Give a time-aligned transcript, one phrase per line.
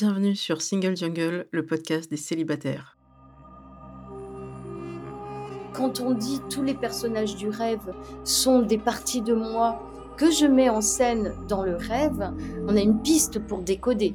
[0.00, 2.96] Bienvenue sur Single Jungle, le podcast des célibataires.
[5.72, 9.82] Quand on dit tous les personnages du rêve sont des parties de moi
[10.16, 12.32] que je mets en scène dans le rêve,
[12.68, 14.14] on a une piste pour décoder.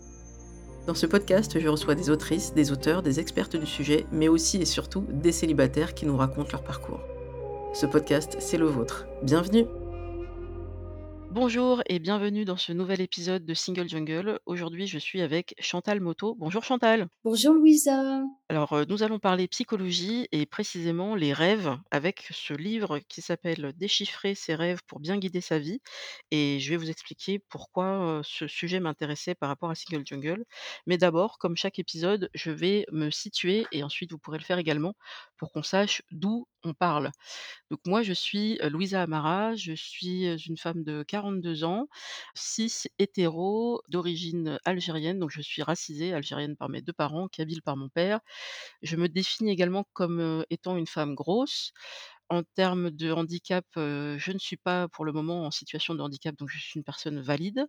[0.91, 4.57] Dans ce podcast, je reçois des autrices, des auteurs, des expertes du sujet, mais aussi
[4.57, 6.99] et surtout des célibataires qui nous racontent leur parcours.
[7.73, 9.07] Ce podcast, c'est le vôtre.
[9.23, 9.63] Bienvenue
[11.31, 14.39] Bonjour et bienvenue dans ce nouvel épisode de Single Jungle.
[14.45, 16.35] Aujourd'hui, je suis avec Chantal Moto.
[16.37, 17.07] Bonjour Chantal.
[17.23, 18.25] Bonjour Louisa.
[18.51, 24.35] Alors, nous allons parler psychologie et précisément les rêves avec ce livre qui s'appelle Déchiffrer
[24.35, 25.79] ses rêves pour bien guider sa vie.
[26.31, 30.43] Et je vais vous expliquer pourquoi ce sujet m'intéressait par rapport à Single Jungle.
[30.85, 34.57] Mais d'abord, comme chaque épisode, je vais me situer et ensuite vous pourrez le faire
[34.57, 34.95] également
[35.37, 37.11] pour qu'on sache d'où on parle.
[37.69, 41.87] Donc moi, je suis Louisa Amara, je suis une femme de 42 ans,
[42.35, 47.77] cis hétéro, d'origine algérienne, donc je suis racisée, algérienne par mes deux parents, kabyle par
[47.77, 48.19] mon père.
[48.81, 51.73] Je me définis également comme étant une femme grosse.
[52.31, 56.33] En termes de handicap, je ne suis pas pour le moment en situation de handicap,
[56.37, 57.65] donc je suis une personne valide.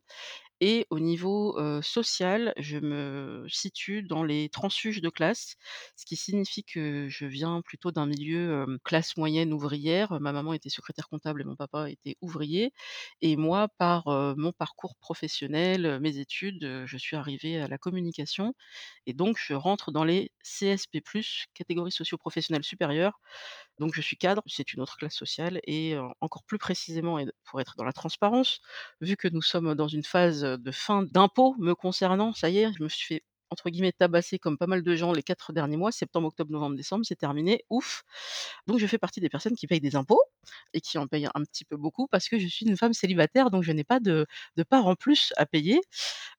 [0.60, 5.56] Et au niveau social, je me situe dans les transfuges de classe,
[5.96, 10.20] ce qui signifie que je viens plutôt d'un milieu classe moyenne ouvrière.
[10.20, 12.72] Ma maman était secrétaire comptable et mon papa était ouvrier.
[13.22, 14.04] Et moi, par
[14.36, 18.54] mon parcours professionnel, mes études, je suis arrivée à la communication.
[19.06, 20.98] Et donc, je rentre dans les CSP,
[21.54, 23.20] catégorie socio-professionnelle supérieure.
[23.78, 27.74] Donc je suis cadre, c'est une autre classe sociale et encore plus précisément pour être
[27.76, 28.60] dans la transparence,
[29.00, 32.72] vu que nous sommes dans une phase, de fin d'impôt me concernant, ça y est,
[32.78, 35.76] je me suis fait entre guillemets «tabasser» comme pas mal de gens les 4 derniers
[35.76, 38.02] mois, septembre, octobre, novembre, décembre, c'est terminé, ouf!
[38.66, 40.22] Donc je fais partie des personnes qui payent des impôts
[40.72, 43.50] et qui en payent un petit peu beaucoup parce que je suis une femme célibataire,
[43.50, 44.26] donc je n'ai pas de
[44.56, 45.80] de part en plus à payer,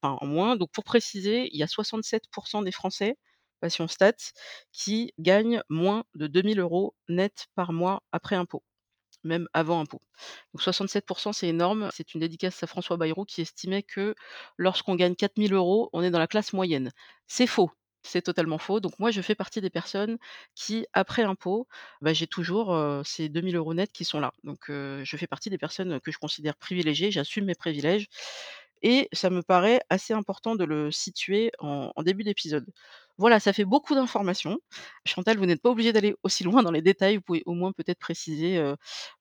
[0.02, 0.56] enfin en moins.
[0.56, 3.16] Donc pour préciser, il y a 67% des Français
[3.64, 4.32] Passion Stats,
[4.72, 8.62] qui gagnent moins de 2 000 euros net par mois après impôt,
[9.24, 10.02] même avant impôt.
[10.52, 11.88] Donc 67% c'est énorme.
[11.94, 14.14] C'est une dédicace à François Bayrou qui estimait que
[14.58, 16.90] lorsqu'on gagne 4 000 euros, on est dans la classe moyenne.
[17.26, 17.70] C'est faux.
[18.06, 18.80] C'est totalement faux.
[18.80, 20.18] Donc moi, je fais partie des personnes
[20.54, 21.66] qui, après impôt,
[22.02, 24.32] bah, j'ai toujours ces 2 000 euros net qui sont là.
[24.44, 27.10] Donc je fais partie des personnes que je considère privilégiées.
[27.10, 28.08] J'assume mes privilèges.
[28.82, 32.66] Et ça me paraît assez important de le situer en début d'épisode.
[33.16, 34.58] Voilà, ça fait beaucoup d'informations.
[35.06, 37.16] Chantal, vous n'êtes pas obligée d'aller aussi loin dans les détails.
[37.16, 38.60] Vous pouvez au moins peut-être préciser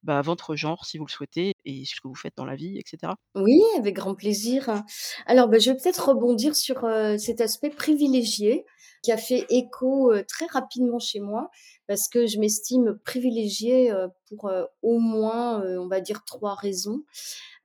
[0.01, 2.79] bah, votre genre si vous le souhaitez et ce que vous faites dans la vie,
[2.79, 3.13] etc.
[3.35, 4.83] Oui, avec grand plaisir.
[5.25, 6.87] Alors, bah, je vais peut-être rebondir sur
[7.19, 8.65] cet aspect privilégié
[9.03, 11.49] qui a fait écho très rapidement chez moi
[11.87, 13.93] parce que je m'estime privilégiée
[14.27, 14.49] pour
[14.81, 17.03] au moins, on va dire, trois raisons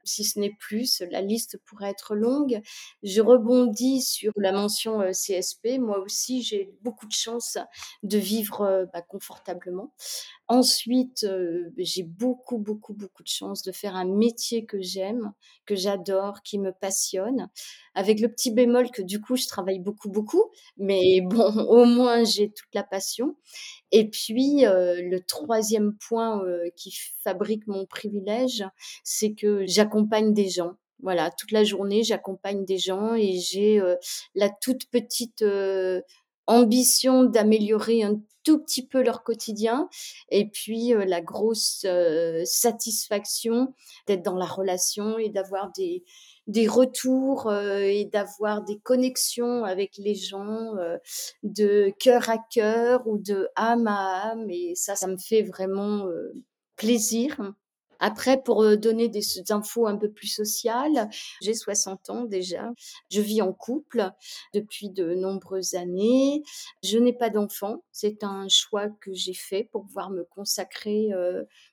[0.09, 1.03] si ce n'est plus.
[1.11, 2.61] La liste pourrait être longue.
[3.03, 5.79] Je rebondis sur la mention euh, CSP.
[5.79, 7.59] Moi aussi, j'ai beaucoup de chance
[8.03, 9.93] de vivre euh, bah, confortablement.
[10.49, 15.33] Ensuite, euh, j'ai beaucoup, beaucoup, beaucoup de chance de faire un métier que j'aime,
[15.67, 17.51] que j'adore, qui me passionne,
[17.99, 20.45] avec le petit bémol que du coup, je travaille beaucoup, beaucoup,
[20.77, 23.37] mais bon, au moins, j'ai toute la passion.
[23.91, 26.95] Et puis, euh, le troisième point euh, qui
[27.25, 28.65] fabrique mon privilège,
[29.03, 30.75] c'est que j'accompagne des gens.
[31.03, 33.81] Voilà, toute la journée, j'accompagne des gens et j'ai
[34.35, 35.45] la toute petite
[36.49, 39.91] ambition d'améliorer un tout petit peu leur quotidien
[40.31, 43.75] et puis euh, la grosse euh, satisfaction
[44.07, 46.03] d'être dans la relation et d'avoir des,
[46.49, 50.73] des retours euh, et d'avoir des connexions avec les gens
[51.43, 56.07] de cœur à cœur ou de âme à âme et ça ça me fait vraiment
[56.77, 57.53] plaisir
[58.01, 61.09] après, pour donner des infos un peu plus sociales,
[61.43, 62.71] j'ai 60 ans déjà.
[63.11, 64.11] Je vis en couple
[64.55, 66.43] depuis de nombreuses années.
[66.85, 67.83] Je n'ai pas d'enfant.
[67.91, 71.09] C'est un choix que j'ai fait pour pouvoir me consacrer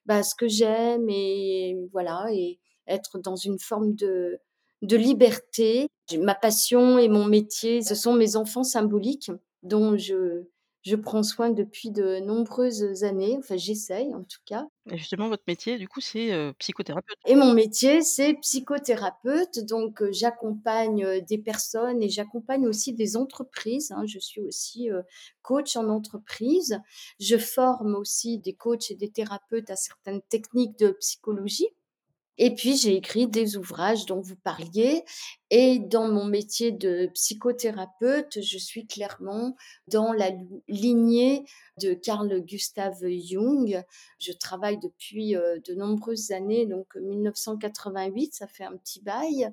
[0.06, 4.40] bah, à ce que j'aime et voilà et être dans une forme de
[4.86, 5.88] de liberté.
[6.20, 9.32] Ma passion et mon métier, ce sont mes enfants symboliques
[9.64, 10.44] dont je
[10.84, 14.68] je prends soin depuis de nombreuses années, enfin j'essaye en tout cas.
[14.92, 17.18] Et justement votre métier du coup c'est, heu, psychothérapeute?
[17.28, 23.18] Et mon métier, c'est psychothérapeute, donc heu, j'accompagne, heu, des personnes et j'accompagne aussi des
[23.18, 24.04] entreprises, hein.
[24.06, 24.90] Je suis aussi,
[25.42, 26.80] coach en entreprise.
[27.20, 31.68] Je forme aussi des coachs et des thérapeutes à certaines techniques de psychologie.
[32.38, 35.04] Et puis j'ai écrit des ouvrages dont vous parliez
[35.52, 39.56] et dans mon métier de psychothérapeute, je suis clairement
[39.88, 40.32] dans la
[40.68, 41.46] lignée
[41.82, 43.84] de Carl Gustav Jung.
[44.20, 49.52] Je travaille depuis, heu, de nombreuses années, donc 1988, ça fait un petit bail.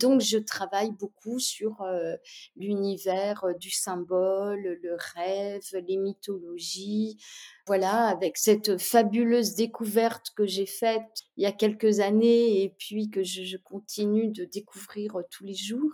[0.00, 2.16] Donc je travaille beaucoup sur, heu,
[2.56, 7.18] l'univers, du symbole, le rêve, les mythologies.
[7.66, 11.02] Voilà, avec cette fabuleuse découverte que j'ai faite
[11.36, 15.54] il y a quelques années et puis que je continue de découvrir, heu, tous les
[15.54, 15.92] jours,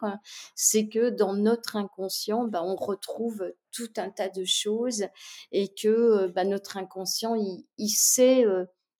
[0.54, 5.04] c'est que dans notre inconscient, bah, on retrouve tout un tas de choses
[5.52, 8.44] et que, heu, bah, notre inconscient, il sait,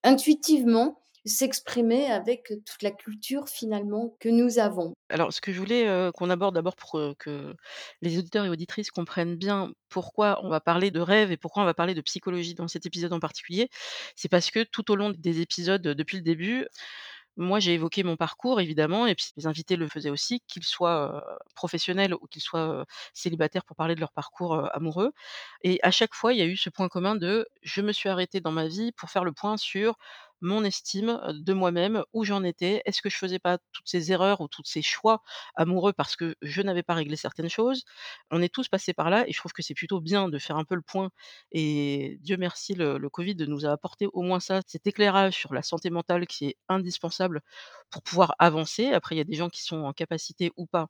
[0.03, 4.93] intuitivement s'exprimer avec toute la culture finalement que nous avons.
[5.09, 7.55] Alors ce que je voulais, qu'on aborde d'abord pour, que
[8.01, 11.67] les auditeurs et auditrices comprennent bien pourquoi on va parler de rêve et pourquoi on
[11.67, 13.69] va parler de psychologie dans cet épisode en particulier,
[14.15, 16.67] c'est parce que tout au long des épisodes, depuis le début,
[17.37, 21.39] moi j'ai évoqué mon parcours évidemment et puis les invités le faisaient aussi, qu'ils soient,
[21.55, 25.13] professionnels ou qu'ils soient, célibataires pour parler de leur parcours, amoureux.
[25.63, 28.09] Et à chaque fois il y a eu ce point commun de: «Je me suis
[28.09, 29.97] arrêtée dans ma vie pour faire le point sur
[30.41, 34.41] mon estime, de moi-même, où j'en étais, est-ce que je faisais pas toutes ces erreurs
[34.41, 35.23] ou toutes ces choix
[35.55, 37.85] amoureux parce que je n'avais pas réglé certaines choses?»
[38.31, 40.57] on est tous passés par là et je trouve que c'est plutôt bien de faire
[40.57, 41.11] un peu le point
[41.53, 45.55] et Dieu merci le le covid nous a apporté au moins ça, cet éclairage sur
[45.55, 47.41] la santé mentale qui est indispensable
[47.91, 48.89] pour pouvoir avancer.
[48.93, 50.89] Après il y a des gens qui sont en capacité ou pas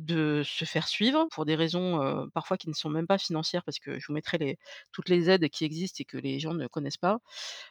[0.00, 3.78] de se faire suivre pour des raisons, parfois qui ne sont même pas financières parce
[3.78, 4.58] que je vous mettrai
[4.92, 7.20] toutes les aides qui existent et que les gens ne connaissent pas.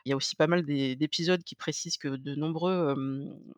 [0.05, 2.95] Il y a aussi pas mal d'é d'épisodes qui précisent que de nombreux,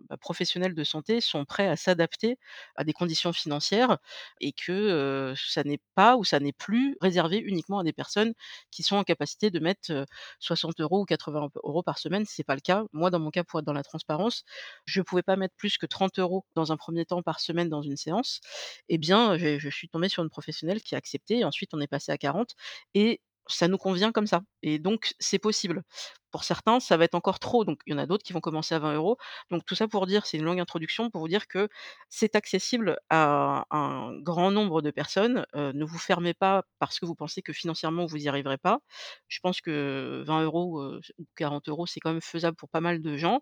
[0.09, 2.38] bah, professionnels de santé sont prêts à s'adapter
[2.77, 3.97] à des conditions financières
[4.41, 8.33] et que, ça n'est pas ou ça n'est plus réservé uniquement à des personnes
[8.71, 10.06] qui sont en capacité de mettre, heu,
[10.39, 12.83] 60 € ou 80 € par semaine, c'est pas le cas.
[12.94, 14.44] Moi dans mon cas pour être dans la transparence,
[14.85, 17.81] je pouvais pas mettre plus que 30 € dans un 1er temps par semaine dans
[17.83, 18.41] une séance
[18.90, 21.88] et bien, je suis tombée sur une professionnelle qui a accepté et ensuite on est
[21.88, 22.56] passé à 40
[22.96, 25.84] et ça nous convient comme ça et donc c'est possible.
[26.31, 28.42] Pour certains, ça va être encore trop, donc il y en a d'autres qui vont
[28.42, 29.18] commencer à 20 €.
[29.51, 31.68] Donc tout ça pour dire, c'est une longue introduction pour vous dire que
[32.10, 37.06] c'est accessible à un grand nombre de personnes, heu, ne vous fermez pas parce que
[37.06, 38.80] vous pensez que financièrement vous y arriverez pas.
[39.28, 42.81] Je pense que 20 €, heu, ou 40 €, c'est quand même faisable pour pas
[42.81, 43.42] mal de gens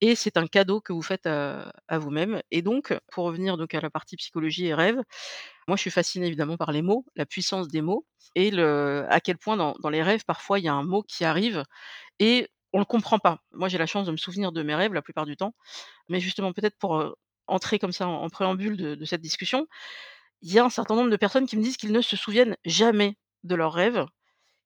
[0.00, 3.80] et c'est un cadeau que vous faites à vous-même et donc pour revenir donc à
[3.80, 4.98] la partie psychologie et rêve,
[5.68, 8.06] moi je suis fascinée évidemment par les mots, la puissance des mots
[8.36, 11.64] et à quel point dans les rêves parfois il y a un mot qui arrive
[12.20, 13.40] et on le comprend pas.
[13.50, 15.54] Moi j'ai la chance de me souvenir de mes rêves la plupart du temps,
[16.08, 17.16] mais justement peut-être pour,
[17.50, 19.66] entrer comme ça en préambule de cette discussion,
[20.42, 22.56] il y a un certain nombre de personnes qui me disent qu'ils ne se souviennent
[22.64, 24.06] jamais de leurs rêves.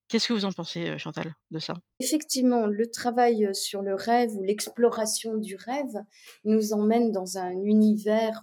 [0.08, 1.74] Qu'est-ce que vous en pensez, Chantal, de ça?
[1.98, 5.96] Effectivement, le travail, sur le rêve ou l'exploration du rêve
[6.44, 8.42] nous emmène dans un univers,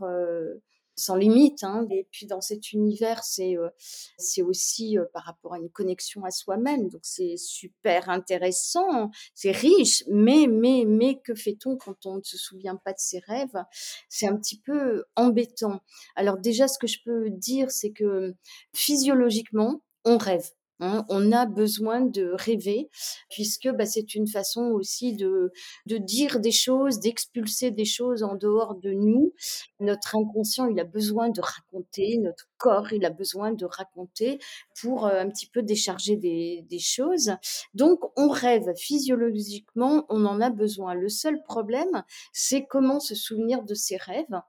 [1.01, 3.69] sans limite, hein et puis dans cet univers, c'est, heu,
[4.17, 9.51] c'est aussi, heu, par rapport à une connexion à soi-même, donc c'est super intéressant, c'est
[9.51, 13.63] riche, mais mais mais que fait-on quand on ne se souvient pas de ses rêves?
[14.09, 15.81] C'est un petit peu embêtant.
[16.15, 18.35] Alors déjà, ce que je peux dire, c'est que
[18.73, 20.49] physiologiquement, on rêve,
[20.81, 21.05] hein.
[21.09, 22.89] On a besoin de rêver
[23.29, 25.51] puisque, bah, c'est une façon aussi de
[25.87, 29.33] de dire des choses, d'expulser des choses en dehors de nous.
[29.79, 34.39] Notre inconscient, il a besoin de raconter, notre corps, il a besoin de raconter
[34.81, 37.31] pour, heu, un petit peu décharger des choses.
[37.73, 40.93] Donc on rêve, physiologiquement, on en a besoin.
[40.93, 42.03] Le seul problème,
[42.33, 44.39] c'est comment se souvenir de ses rêves.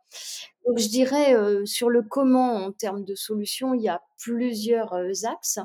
[0.66, 4.94] Donc je dirais, heu, sur le comment en termes de solutions, il y a plusieurs,
[4.94, 5.58] heu, axes.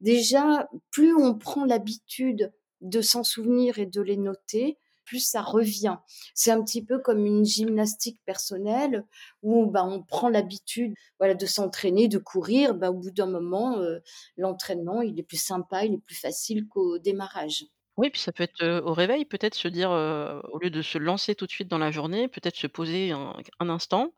[0.00, 5.96] Déjà, plus on prend l'habitude de s'en souvenir et de les noter, plus ça revient.
[6.34, 9.04] C'est un petit peu comme une gymnastique personnelle
[9.42, 13.78] où, bah, on prend l'habitude, voilà, de s'entraîner, de courir, bah, au bout d'un moment,
[13.80, 14.02] heu,
[14.36, 17.66] l'entraînement, il est plus sympa, il est plus facile qu'au démarrage.
[17.98, 21.34] Oui, puis ça peut être, au réveil, peut-être se dire, au lieu de se lancer
[21.34, 24.14] tout de suite dans la journée, peut-être se poser un instant,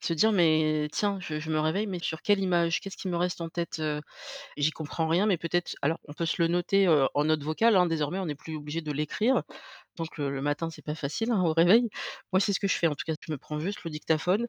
[0.00, 2.80] se dire: «Mais tiens, je me réveille, mais sur quelle image?
[2.80, 3.82] Qu'est-ce qui me reste en tête?
[4.56, 7.86] J'y comprends rien, mais peut-être» alors on peut se le noter, en note vocale, hein,
[7.86, 9.42] désormais on n'est plus obligé de l'écrire.
[9.96, 11.88] Donc le le matin, c'est pas facile, hein, au réveil.
[12.32, 14.46] Moi, c'est ce que je fais en tout cas, je me prends juste le dictaphone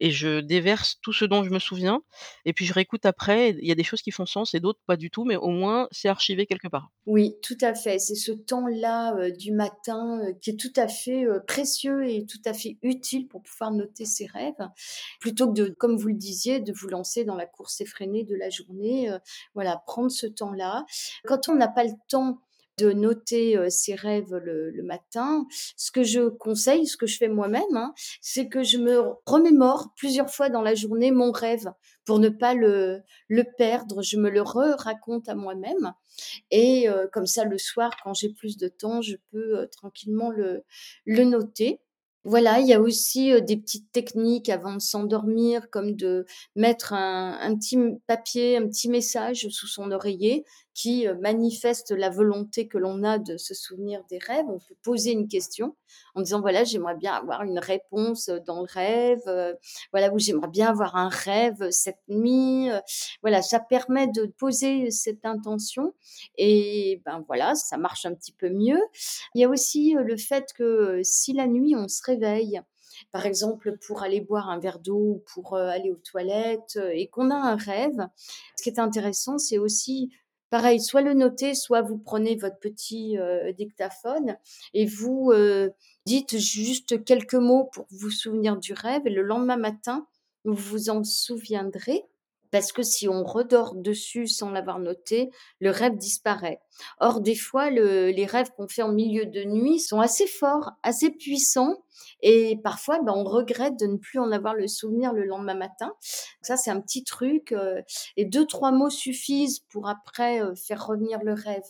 [0.00, 2.00] et je déverse tout ce dont je me souviens
[2.44, 3.50] et puis je réécoute après.
[3.50, 5.48] Il y a des choses qui font sens et d'autres pas du tout, mais au
[5.48, 6.90] moins c'est archivé quelque part.
[7.06, 7.98] Oui, tout à fait.
[7.98, 12.78] C'est ce temps-là, du matin, qui est tout à fait, précieux et tout à fait
[12.82, 14.54] utile pour pouvoir noter ses rêves.
[15.20, 18.50] Plutôt que comme vous le disiez, de vous lancer dans la course effrénée de la
[18.50, 19.10] journée,
[19.54, 20.84] voilà, prendre ce temps-là.
[21.24, 22.42] Quand on n'a pas le temps
[22.78, 27.62] de noter, ses rêves le matin, ce que je conseille, ce que je fais moi-même,
[27.74, 31.72] hein, c'est que je me remémore plusieurs fois dans la journée mon rêve
[32.04, 33.02] pour ne pas le
[33.56, 34.02] perdre.
[34.02, 35.92] Je me le re-raconte à moi-même
[36.50, 41.80] et comme ça, le soir, quand j'ai plus de temps, je peux, tranquillement le noter.
[42.24, 47.56] Voilà, il y a aussi, des petites techniques avant de s'endormir, comme de mettre un
[47.56, 47.78] petit
[48.08, 50.44] papier, un petit message sous son oreiller
[50.76, 54.44] qui, heu, manifeste la volonté que l'on a de se souvenir des rêves.
[54.48, 55.74] On peut poser une question
[56.14, 59.56] en disant: «Voilà, j'aimerais bien avoir une réponse, heu, dans le rêve», heu,
[59.92, 62.68] voilà, ou «J'aimerais bien avoir un rêve cette nuit»,
[63.22, 65.94] voilà, ça permet de poser cette intention
[66.36, 68.80] et ben, voilà, ça marche un petit peu mieux.
[69.34, 72.60] Il y a aussi, le fait que, si la nuit on se réveille,
[73.12, 77.30] par exemple pour aller boire un verre d'eau ou pour, aller aux toilettes, et qu'on
[77.30, 78.08] a un rêve,
[78.56, 80.10] ce qui est intéressant, c'est aussi
[80.56, 84.36] pareil, soit le noter, soit vous prenez votre petit, heu, dictaphone
[84.74, 85.72] et vous, heu,
[86.06, 89.02] dites juste quelques mots pour vous souvenir du rêve.
[89.06, 90.06] Et le lendemain matin,
[90.44, 92.04] vous vous en souviendrez
[92.56, 96.58] parce que si on redort dessus sans l'avoir noté, le rêve disparaît.
[97.00, 100.70] Or, des fois, le les rêves qu'on fait en milieu de nuit sont assez forts,
[100.82, 101.76] assez puissants
[102.22, 105.92] et parfois, ben, on regrette de ne plus en avoir le souvenir le lendemain matin.
[106.40, 107.82] Ça, c'est un petit truc, heu
[108.16, 111.62] et deux trois mots suffisent pour après, heu, faire revenir le rêve.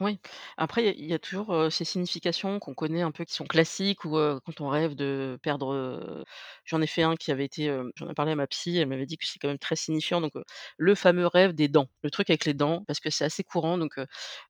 [0.00, 0.18] Oui,
[0.56, 4.10] après il y a toujours, ces significations qu'on connaît un peu qui sont classiques ou,
[4.44, 6.24] quand on rêve de perdre,
[6.64, 9.06] j'en ai fait un qui avait été, j'en ai parlé à ma psy, elle m'avait
[9.06, 10.32] dit que c'est quand même très signifiant donc,
[10.78, 13.78] le fameux rêve des dents, le truc avec les dents parce que c'est assez courant
[13.78, 13.92] donc,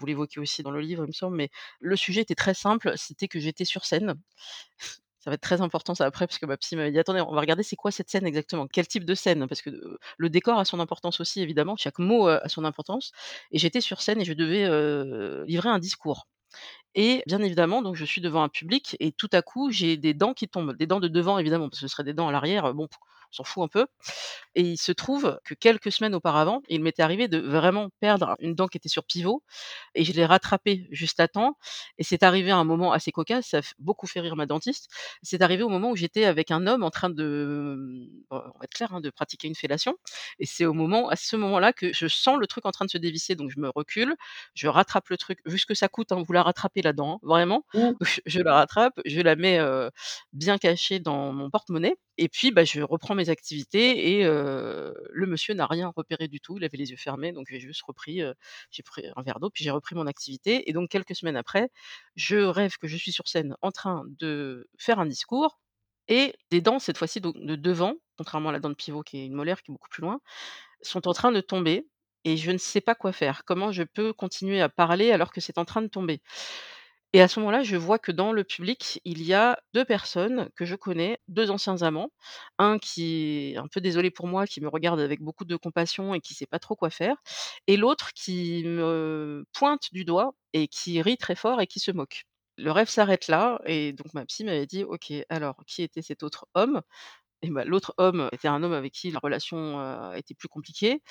[0.01, 2.95] vous l'évoquez aussi dans le livre il me semble, mais le sujet était très simple,
[2.97, 4.15] c'était que j'étais sur scène.
[5.25, 7.33] Ça va être très important ça après parce que ma psy m'avait dit: «Attendez, on
[7.33, 8.67] va regarder c'est quoi cette scène exactement?
[8.67, 9.71] Quel type de scène?» parce que,
[10.19, 13.13] le décor a son importance aussi évidemment, chaque mot, a son importance
[13.51, 14.65] et j'étais sur scène et je devais,
[15.47, 16.29] livrer un discours
[16.95, 20.15] et bien évidemment donc je suis devant un public et tout à coup j'ai des
[20.15, 22.33] dents qui tombent, des dents de devant évidemment parce que ce serait des dents à
[22.33, 23.87] l'arrière, bon, on s'en fout un peu
[24.55, 28.55] et il se trouve que quelques semaines auparavant, il m'était arrivé de vraiment perdre une
[28.55, 29.43] dent qui était sur pivot
[29.95, 31.57] et je l'ai rattrapée juste à temps
[31.99, 34.89] et c'est arrivé à un moment assez cocasse, ça a beaucoup fait rire ma dentiste.
[35.23, 38.51] C'est arrivé au moment où j'étais avec un homme en train de, mmh, on va
[38.65, 39.97] être clair, hein, de pratiquer une fellation
[40.39, 42.91] et c'est au moment à ce moment-là que je sens le truc en train de
[42.91, 44.15] se dévisser donc je me recule,
[44.55, 47.15] je rattrape le truc, vu ce que ça coûte, hein, vous la rattrapez la dent,
[47.17, 47.65] hein, vraiment.
[47.75, 47.91] Mmh.
[48.27, 49.59] Je la rattrape, je la mets,
[50.33, 55.55] bien cachée dans mon porte-monnaie et puis, bah, je reprends mes activités et le monsieur
[55.55, 58.35] n'a rien repéré du tout, il avait les yeux fermés donc j'ai juste repris, heu,
[58.71, 61.71] j'ai pris un verre d'eau puis j'ai repris mon activité et donc quelques semaines après,
[62.17, 65.59] je rêve que je suis sur scène en train de faire un discours
[66.09, 69.27] et des dents cette fois-ci de devant, contrairement à la dent de pivot qui est
[69.27, 70.21] une molaire qui est beaucoup plus loin,
[70.83, 71.89] sont en train de tomber
[72.25, 73.45] et je ne sais pas quoi faire.
[73.45, 76.23] Comment je peux continuer à parler alors que c'est en train de tomber?
[77.15, 80.51] Et à ce moment-là, je vois que dans le public, il y a 2 personnes
[80.57, 82.11] que je connais, 2 anciens amants.
[82.59, 86.13] Un qui est un peu désolé pour moi, qui me regarde avec beaucoup de compassion
[86.15, 87.17] et qui sait pas trop quoi faire
[87.69, 91.93] et l'autre qui me pointe du doigt et qui rit très fort et qui se
[91.93, 92.25] moque.
[92.59, 96.23] Le rêve s'arrête là et donc ma psy m'avait dit: «OK, alors qui était cet
[96.25, 96.83] autre homme?»
[97.45, 101.03] Et bah, l'autre homme était un homme avec qui la relation, était plus compliquée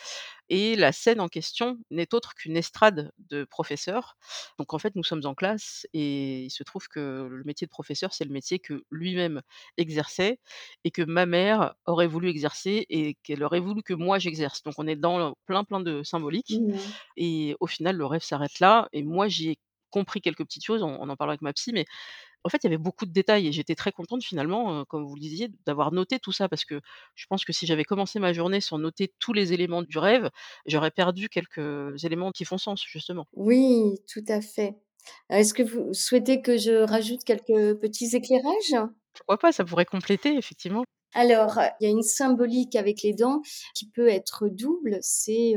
[0.49, 4.17] et la scène en question n'est autre qu'une estrade de professeur.
[4.59, 7.71] Donc en fait, nous sommes en classe et il se trouve que le métier de
[7.71, 9.41] professeur, c'est le métier que lui-même
[9.77, 10.39] exerçait
[10.83, 14.63] et que ma mère aurait voulu exercer et qu'elle aurait voulu que moi j'exerce.
[14.63, 16.93] Donc on est dans plein, plein de symbolique Mmh mh.
[17.17, 19.59] et au final, le rêve s'arrête là et moi j'y ai
[19.91, 21.85] compris quelques petites choses, on on en parlera avec ma psy, mais
[22.43, 25.15] en fait, il y avait beaucoup de détails et j'étais très contente finalement, comme vous
[25.15, 26.81] le disiez, d'avoir noté tout ça parce que
[27.15, 30.29] je pense que si j'avais commencé ma journée sans noter tous les éléments du rêve,
[30.65, 33.27] j'aurais perdu quelques éléments qui font sens justement.
[33.33, 34.75] Oui, tout à fait.
[35.29, 38.87] Est-ce que vous souhaitez que je rajoute quelques petits éclairages?
[39.13, 39.51] Pourquoi pas?
[39.51, 40.83] Ça pourrait compléter effectivement.
[41.13, 43.41] Alors, il y a une symbolique avec les dents
[43.75, 45.53] qui peut être double, c'est,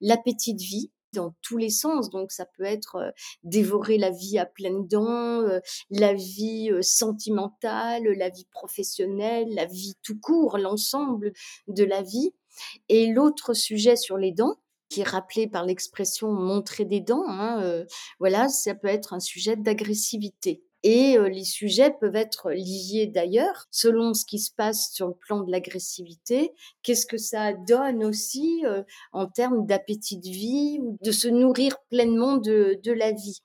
[0.00, 2.10] l'appétit de vie dans tous les sens.
[2.10, 3.12] Donc ça peut être, heu,
[3.44, 9.66] dévorer la vie à pleines dents, heu, la vie, heu, sentimentale, la vie professionnelle, la
[9.66, 11.32] vie tout court, l'ensemble
[11.68, 12.32] de la vie
[12.88, 14.56] et l'autre sujet sur les dents,
[14.90, 17.84] qui est rappelé par l'expression «montrer des dents», hein,
[18.18, 20.62] voilà, ça peut être un sujet d'agressivité.
[20.82, 25.40] Et les sujets peuvent être liés d'ailleurs, selon ce qui se passe sur le plan
[25.42, 26.52] de l'agressivité.
[26.82, 28.62] Qu'est-ce que ça donne aussi,
[29.12, 33.40] en termes d'appétit de vie ou de se nourrir pleinement de de la vie?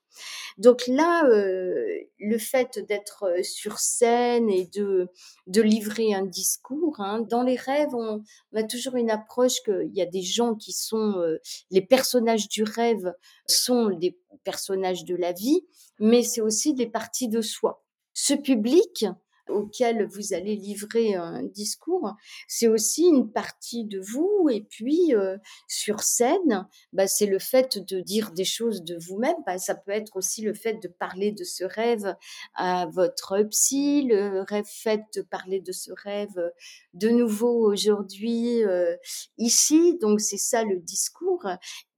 [0.57, 1.75] Donc là, heu,
[2.19, 7.93] le fait d'être, heu, sur scène et de livrer un discours, hein, dans les rêves,
[7.93, 8.21] on
[8.55, 11.39] a toujours une approche qu'il y a des gens qui sont, heu,
[11.71, 13.13] les personnages du rêve
[13.47, 15.65] sont des personnages de la vie,
[15.99, 17.83] mais c'est aussi des parties de soi.
[18.13, 19.05] Ce public
[19.49, 22.13] auquel vous allez livrer un discours,
[22.47, 25.37] c'est aussi une partie de vous et puis, heu,
[25.67, 29.35] sur scène, bah, c'est le fait de dire des choses de vous-même.
[29.45, 32.15] Bah, ça peut être aussi le fait de parler de ce rêve
[32.55, 36.51] à votre psy, le rêve fait de parler de ce rêve,
[36.93, 38.97] de nouveau aujourd'hui, heu,
[39.37, 39.97] ici.
[40.01, 41.45] Donc c'est ça le discours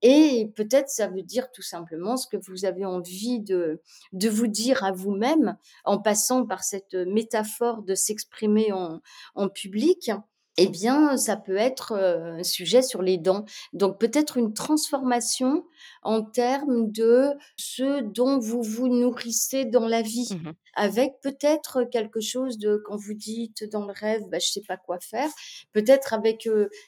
[0.01, 3.81] et peut-être ça veut dire tout simplement ce que vous avez envie de
[4.13, 9.01] de vous dire à vous-même en passant par cette métaphore de s'exprimer en
[9.35, 10.11] en public.
[10.59, 13.45] Eh bien, ça peut être, un sujet sur les dents.
[13.73, 15.65] Donc peut-être une transformation
[16.01, 20.29] en termes de ce dont vous vous nourrissez dans la vie.
[20.31, 24.61] Mmh Avec peut-être quelque chose de quand vous dites dans le rêve: «Bah, je sais
[24.67, 25.29] pas quoi faire»,
[25.73, 26.47] peut-être avec,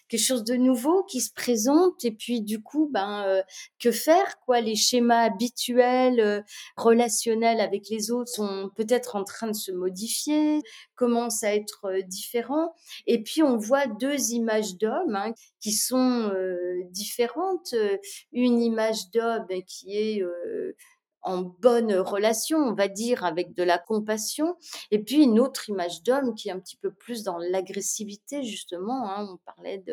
[0.10, 3.44] quelque chose de nouveau qui se présente et puis du coup, ben,
[3.80, 4.62] que faire quoi?
[4.62, 6.44] Les schémas habituels,
[6.78, 10.62] relationnels avec les autres sont peut-être en train de se modifier,
[10.96, 12.74] commencent à être, différents
[13.08, 16.58] et puis on voit 2 images d'hommes, hein, qui sont, heu,
[16.92, 18.00] différentes, heu,
[18.34, 20.76] une image d'homme qui est, heu,
[21.22, 24.56] en bonne relation, on va dire, avec de la compassion
[24.92, 29.10] et puis une autre image d'homme qui est un petit peu plus dans l'agressivité justement,
[29.12, 29.84] hein, on parlait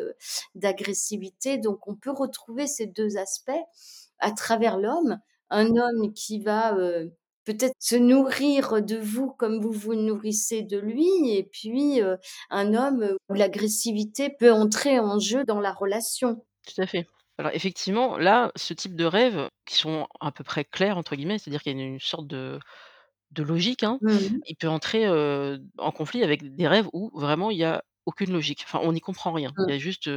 [0.55, 1.57] d'agressivité.
[1.57, 3.51] Donc on peut retrouver ces 2 aspects
[4.19, 5.19] à travers l'homme.
[5.49, 6.75] Un homme qui va,
[7.47, 12.01] peut-être se nourrir de vous comme vous vous nourrissez de lui et puis,
[12.49, 16.43] un homme où l'agressivité peut entrer en jeu dans la relation.
[16.65, 17.07] Tout à fait.
[17.37, 21.37] Alors effectivement, là, ce type de rêves qui sont à peu près «clairs» entre guillemets,
[21.37, 22.59] c'est-à-dire qu'il y a une sorte de
[23.31, 27.57] de logique, hein, Mmh il peut entrer, en conflit avec des rêves où vraiment il
[27.57, 28.63] y a aucune logique.
[28.67, 29.53] Enfin, on n'y comprend rien.
[29.67, 30.09] Il y a juste,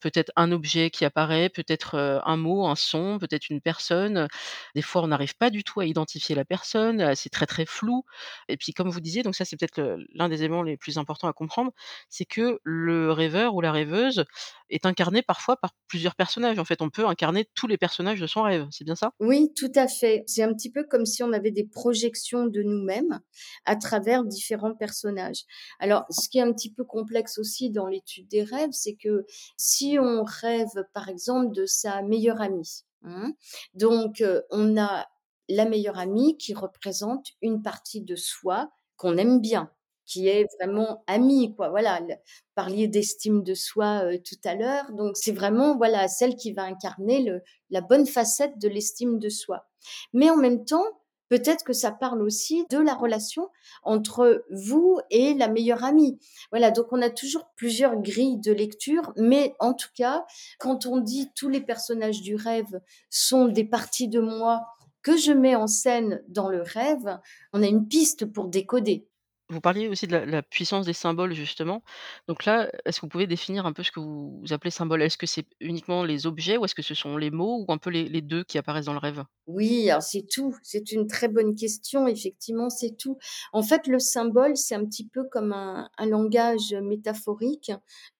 [0.00, 4.28] peut-être un objet qui apparaît, peut-être, un mot, un son, peut-être une personne,
[4.74, 8.04] Des fois, on n'arrive pas du tout à identifier la personne, c'est très, très flou
[8.48, 11.28] et puis comme vous disiez, donc ça, c'est peut-être l'un des éléments les plus importants
[11.28, 11.72] à comprendre,
[12.08, 14.24] c'est que le rêveur ou la rêveuse
[14.70, 16.58] est incarné parfois par plusieurs personnages.
[16.58, 19.12] En fait, on peut incarner tous les personnages de son rêve, c'est bien ça?
[19.20, 20.24] Oui, tout à fait.
[20.26, 23.20] C'est un petit peu comme si on avait des projections de nous-mêmes
[23.66, 25.42] à travers différents personnages.
[25.78, 29.26] Alors, ce qui est un petit peu complexe aussi dans l'étude des rêves, c'est que
[29.58, 33.34] si on rêve, par exemple, de sa meilleure amie, hein,
[33.74, 35.06] donc heu, on a
[35.50, 39.70] la meilleure amie qui représente une partie de soi qu'on aime bien,
[40.10, 41.70] qui est vraiment amie, quoi.
[41.70, 42.14] Voilà, le
[42.54, 46.64] parliez d'estime de soi, heu, tout à l'heure, donc c'est vraiment, voilà, celle qui va
[46.64, 47.24] incarner
[47.70, 49.66] la bonne facette de l'estime de soi.
[50.12, 50.84] Mais en même temps,
[51.28, 53.48] peut-être que ça parle aussi de la relation
[53.84, 56.18] entre vous et la meilleure amie.
[56.50, 60.24] Voilà, donc on a toujours plusieurs grilles de lecture, mais en tout cas,
[60.58, 64.62] quand on dit tous les personnages du rêve sont des parties de moi
[65.02, 67.18] que je mets en scène dans le rêve,
[67.52, 69.06] on a une piste pour décoder.
[69.50, 71.82] Vous parliez aussi de la puissance des symboles justement.
[72.28, 75.02] Donc là, est-ce que vous pouvez définir un peu ce que vous appelez symbole?
[75.02, 77.78] Est-ce que c'est uniquement les objets ou est-ce que ce sont les mots ou un
[77.78, 79.24] peu les les 2 qui apparaissent dans le rêve?
[79.46, 80.54] Oui, c'est tout.
[80.62, 82.06] C'est une très bonne question.
[82.06, 83.18] Effectivement, c'est tout.
[83.52, 87.72] En fait, le symbole, c'est un petit peu comme un langage métaphorique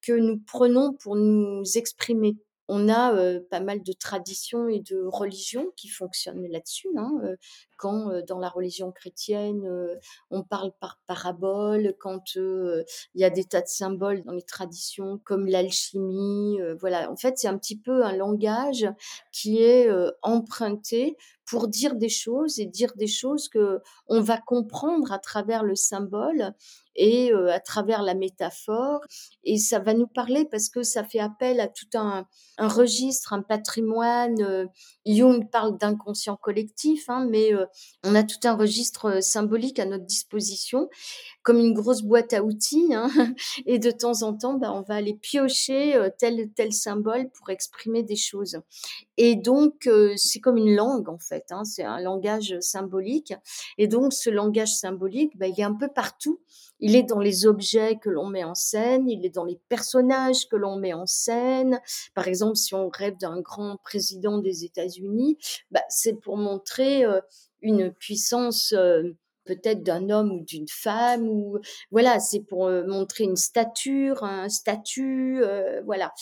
[0.03, 2.37] que nous prenons pour nous exprimer.
[2.73, 3.13] On a
[3.51, 6.89] pas mal de traditions et de religions qui fonctionnent là-dessus.
[6.97, 7.21] hein,
[7.77, 9.67] Quand dans la religion chrétienne,
[10.31, 15.19] on parle par parabole, quand il y a des tas de symboles dans les traditions
[15.25, 16.59] comme l'alchimie.
[16.81, 18.87] voilà, en fait, c'est un petit peu un langage
[19.33, 19.89] qui est
[20.23, 21.17] emprunté
[21.51, 25.75] pour dire des choses et dire des choses que on va comprendre à travers le
[25.75, 26.55] symbole
[26.97, 29.01] et heu, à travers la métaphore
[29.45, 32.27] et ça va nous parler parce que ça fait appel à tout un
[32.59, 34.69] registre, un patrimoine, heu,
[35.07, 37.67] Jung parle d'inconscient collectif, hein, mais heu,
[38.05, 40.89] on a tout un registre, symbolique à notre disposition,
[41.43, 43.11] comme une grosse boîte à outils, hein
[43.67, 48.03] et de temps en temps, bah, on va aller piocher, tel tel symbole pour exprimer
[48.03, 48.59] des choses.
[49.17, 53.35] Et donc, c'est comme une langue en fait, hein, c'est un langage symbolique
[53.79, 56.41] et donc ce langage symbolique, bah, il est un peu partout.
[56.81, 60.49] Il est dans les objets que l'on met en scène, il est dans les personnages
[60.49, 61.81] que l'on met en scène.
[62.15, 65.37] Par exemple, si on rêve d'un grand président des États-Unis,
[65.71, 67.21] bah, c'est pour montrer, heu,
[67.63, 71.59] une puissance, heu, peut-être d'un homme ou d'une femme ou
[71.91, 75.43] voilà, c'est pour, heu, montrer une stature, un statut,
[75.85, 76.13] voilà.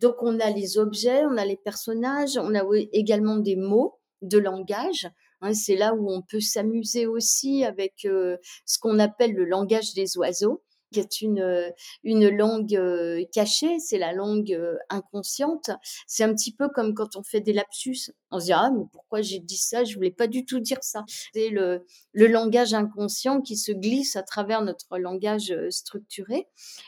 [0.00, 2.62] Donc on a les objets, on a les personnages, on a
[2.92, 5.08] également des mots de langage,
[5.40, 5.54] hein.
[5.54, 10.16] C'est là où on peut s'amuser aussi avec, heu, ce qu'on appelle le langage des
[10.18, 11.70] oiseaux, qui est une,
[12.02, 15.70] une langue, heu, cachée, c'est la langue, heu, inconsciente.
[16.06, 18.10] C'est un petit peu comme quand on fait des lapsus.
[18.30, 19.84] On se dit: «Ah mais pourquoi j'ai dit ça?
[19.84, 21.04] Je voulais pas du tout dire ça».
[21.34, 26.46] C'est le le langage inconscient qui se glisse à travers notre langage, structuré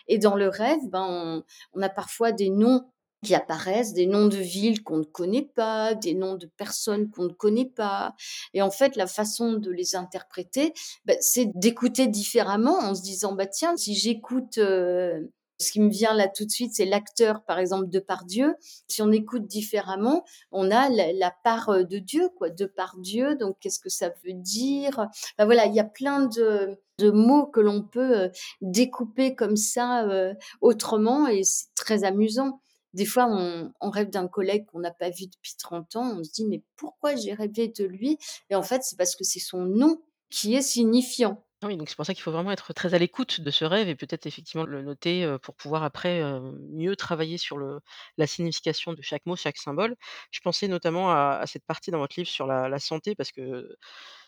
[0.08, 2.82] et dans le rêve, ben, on on a parfois des noms
[3.24, 7.24] qui apparaissent, des noms de villes qu'on ne connaît pas, des noms de personnes qu'on
[7.24, 8.14] ne connaît pas
[8.54, 10.72] et en fait, la façon de les interpréter,
[11.04, 15.90] bah, c'est d'écouter différemment en se disant: «Bah, tiens, si j'écoute, heu» ce qui me
[15.90, 18.54] vient là tout de suite, c'est l'acteur, par exemple, Depardieu.
[18.88, 23.78] Si on écoute différemment, on a la part, heu, de Dieu, quoi, Depardieu, donc qu'est-ce
[23.80, 24.98] que ça veut dire?
[24.98, 28.30] Enfin voilà, il y a plein de de mots que l'on peut, heu,
[28.62, 32.60] découper comme ça, heu, autrement et c'est très amusant.
[32.94, 36.30] Des fois, on rêve d'un collègue qu'on n'a pas vu depuis 30 ans, on se
[36.32, 38.18] dit: «Mais pourquoi j'ai rêvé de lui?»
[38.50, 41.44] et en fait, c'est parce que c'est son nom qui est signifiant.
[41.62, 43.86] Oui, donc c'est pour ça qu'il faut vraiment être très à l'écoute de ce rêve
[43.90, 46.22] et peut-être effectivement le noter, pour pouvoir après,
[46.70, 47.80] mieux travailler sur le
[48.16, 49.94] la signification de chaque mot, chaque symbole.
[50.30, 53.30] Je pensais notamment à à cette partie dans votre livre sur la la santé parce
[53.30, 53.76] que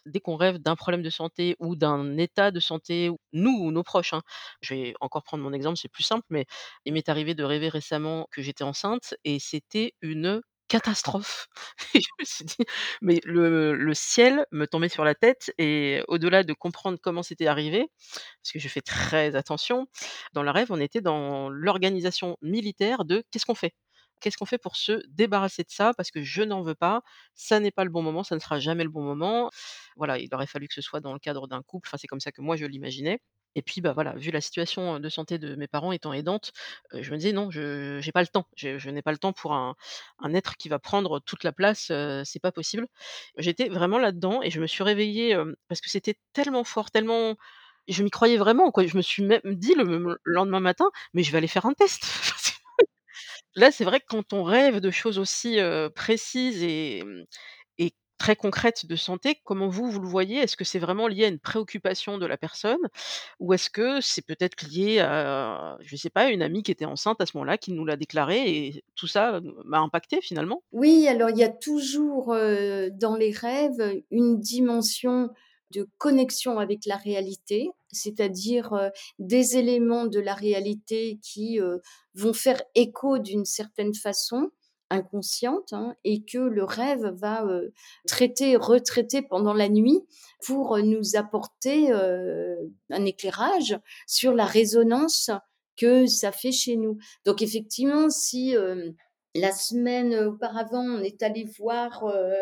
[0.07, 3.71] dès qu'on rêve d'un problème de santé ou d'un état de santé, ou nous ou
[3.73, 4.23] nos proches, hein.
[4.63, 6.47] Je vais encore prendre mon exemple, c'est plus simple, mais
[6.85, 11.49] il m'est arrivé de rêver récemment que j'étais enceinte et c'était une catastrophe.
[11.95, 12.57] Je me suis dit:
[13.03, 17.47] «Mais le le ciel me tombait sur la tête» et au-delà de comprendre comment c'était
[17.49, 17.89] arrivé,
[18.43, 19.87] parce que je fais très attention,
[20.35, 23.73] dans le rêve, on était dans l'organisation militaire de: «Qu'est-ce qu'on fait?
[24.23, 25.93] Qu'est-ce qu'on fait pour se débarrasser de ça?
[25.97, 27.03] Parce que je n'en veux pas,
[27.35, 29.51] ça n'est pas le bon moment, ça ne sera jamais le bon moment».
[29.97, 32.21] Voilà, il aurait fallu que ce soit dans le cadre d'un couple, enfin, c'est comme
[32.21, 33.21] ça que moi je l'imaginais
[33.55, 36.53] et puis, bah, voilà, vu la situation, de santé de mes parents étant aidante,
[36.95, 39.53] je me disais: «Non, je j'ai pas le temps, je n'ai pas le temps pour
[39.53, 39.75] un
[40.35, 42.87] être qui va prendre toute la place, heu, c'est pas possible».
[43.39, 45.37] J'étais vraiment là-dedans et je me suis réveillée,
[45.69, 47.37] parce que c'était tellement fort, tellement
[47.89, 48.87] je m'y croyais vraiment, quoi.
[48.87, 52.03] Je me suis même dit le lendemain matin: «Mais je vais aller faire un test».
[53.55, 55.59] Là, c'est vrai que quand on rêve de choses aussi,
[55.95, 57.25] précises et mmh
[57.79, 60.39] et très concrètes de santé, comment vous, vous le voyez?
[60.39, 62.79] Est-ce que c'est vraiment lié à une préoccupation de la personne?
[63.41, 67.21] Ou est-ce que c'est peut-être lié à, je sais pas, une amie qui était enceinte
[67.21, 70.63] à ce moment-là, qui nous l'a déclaré et tout ça, m'a impacté finalement?
[70.73, 75.31] Oui, alors il y a toujours, dans les rêves, une dimension
[75.73, 81.81] de connexion avec la réalité, c'est-à-dire, heu, des éléments de la réalité qui, heu,
[82.15, 84.51] vont faire écho d'une certaine façon,
[84.91, 87.73] inconsciente, hein, et que le rêve va, heu,
[88.07, 90.01] traiter, retraiter pendant la nuit
[90.45, 91.91] pour, nous apporter,
[92.91, 95.31] un éclairage sur la résonance
[95.77, 96.99] que ça fait chez nous.
[97.25, 98.55] Donc effectivement, si,
[99.35, 102.35] la semaine auparavant, on est allé voir, heu,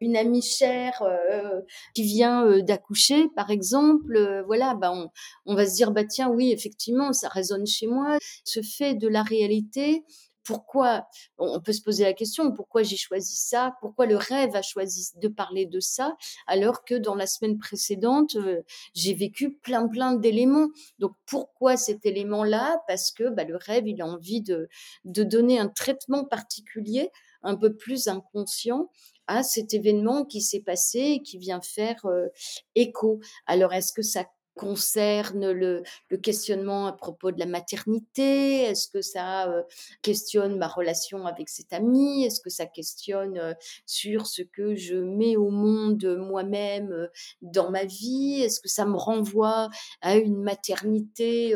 [0.00, 5.10] une amie chère, heu, qui vient, d'accoucher, par exemple, voilà, bah, on
[5.46, 8.18] on va se dire: «Bah, tiens, oui, effectivement, ça résonne chez moi».
[8.44, 10.04] Ce fait de la réalité,
[10.46, 11.06] pourquoi
[11.38, 13.74] on peut se poser la question: «Pourquoi j'ai choisi ça?
[13.80, 18.36] Pourquoi le rêve a choisi de parler de ça?» alors que dans la semaine précédente,
[18.36, 18.62] heu,
[18.94, 20.68] j'ai vécu plein, plein d'éléments.
[20.98, 22.78] Donc pourquoi cet élément-là?
[22.88, 24.68] Parce que, bah, le rêve, il a envie de
[25.04, 27.10] de donner un traitement particulier,
[27.42, 28.90] un peu plus inconscient
[29.28, 32.30] à cet événement qui s'est passé et qui vient faire, heu,
[32.76, 33.20] écho.
[33.46, 34.24] Alors est-ce que ça
[34.56, 35.82] concerne le
[36.22, 38.62] questionnement à propos de la maternité?
[38.62, 39.64] Est-ce que ça, heu,
[40.02, 42.24] questionne ma relation avec cette amie?
[42.24, 43.54] Est-ce que ça questionne, heu,
[43.86, 47.08] sur ce que je mets au monde, heu, moi-même,
[47.42, 48.40] dans ma vie?
[48.42, 49.68] Est-ce que ça me renvoie
[50.00, 51.54] à une maternité,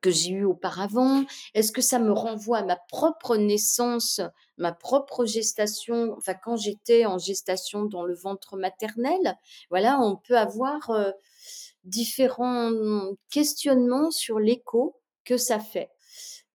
[0.00, 1.24] que j'ai eue auparavant?
[1.54, 4.20] Est-ce que ça me renvoie à ma propre naissance,
[4.58, 9.38] ma propre gestation, enfin quand j'étais en gestation dans le ventre maternel?
[9.70, 10.90] Voilà, on peut avoir,
[11.84, 15.90] différents, mmh, questionnements sur l'écho que ça fait.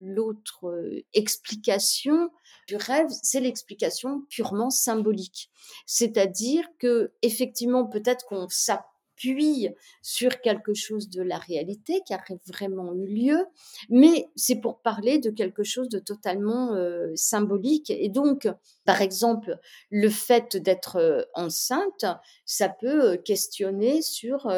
[0.00, 2.30] L'autre, explication
[2.66, 5.50] du rêve, c'est l'explication purement symbolique.
[5.86, 8.48] C'est-à-dire qu'effectivement, peut-être qu'on
[9.20, 9.68] s'appuie
[10.02, 13.46] sur quelque chose de la réalité qui a vraiment eu lieu,
[13.88, 17.90] mais c'est pour parler de quelque chose de totalement, heu, symbolique.
[17.90, 18.48] Et donc,
[18.84, 19.58] par exemple,
[19.90, 22.04] le fait d'être, heu, enceinte,
[22.46, 24.48] ça peut, heu, questionner sur,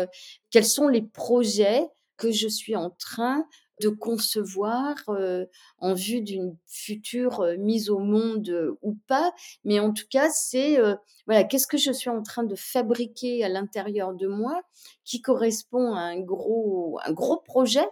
[0.50, 3.46] quels sont les projets que je suis en train
[3.80, 9.32] de concevoir, heu, en vue d'une future, mise au monde, ou pas.
[9.64, 13.44] Mais en tout cas, c'est, heu, voilà, qu'est-ce que je suis en train de fabriquer
[13.44, 14.60] à l'intérieur de moi
[15.04, 17.86] qui correspond à un gros un gros projet?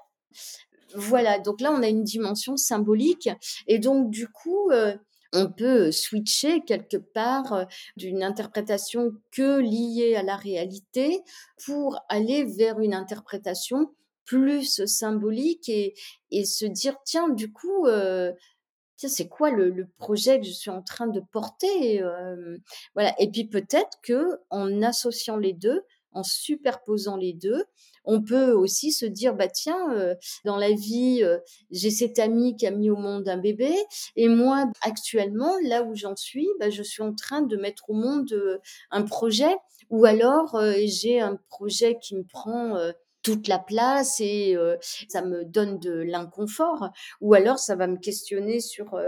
[0.95, 3.29] Voilà, donc là, on a une dimension symbolique
[3.69, 4.71] et donc du coup,
[5.33, 7.67] on peut, switcher quelque part,
[7.97, 11.23] d'une interprétation que liée à la réalité
[11.65, 13.95] pour aller vers une interprétation
[14.31, 15.95] plus symbolique et
[16.33, 17.87] et se dire: «Tiens, du coup,
[18.97, 22.59] tiens, c'est quoi le projet que je suis en train de porter?» hem,
[22.95, 27.65] voilà et puis peut-être que en associant les 2, en superposant les 2,
[28.05, 30.17] on peut aussi se dire: «Bah, tiens, heu,
[30.47, 31.23] dans la vie,
[31.73, 33.73] j'ai cet ami qui a mis au monde un bébé
[34.17, 37.95] et moi, actuellement, là où j'en suis, bah, je suis en train de mettre au
[37.95, 38.33] monde,
[38.93, 39.55] un projet»
[39.91, 42.77] ou alors, j'ai un projet qui me prend,
[43.23, 44.57] toute la place et
[45.09, 48.99] ça me donne de l'inconfort ou alors ça va me questionner sur,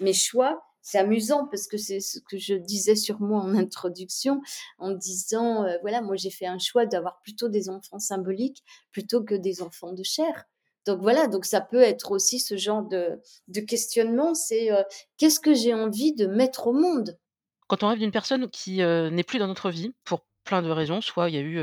[0.00, 0.62] mes choix.
[0.80, 4.40] C'est amusant parce que c'est ce que je disais sur moi en introduction,
[4.78, 9.34] en disant, voilà, moi j'ai fait un choix d'avoir plutôt des enfants symboliques plutôt que
[9.34, 10.44] des enfants de chair.
[10.86, 14.70] Donc voilà, donc ça peut être aussi ce genre de de questionnement, c'est,
[15.18, 17.18] qu'est-ce que j'ai envie de mettre au monde?
[17.66, 21.00] Quand on rêve d'une personne qui, n'est plus dans notre vie pour plein de raisons,
[21.02, 21.60] soit il y a eu,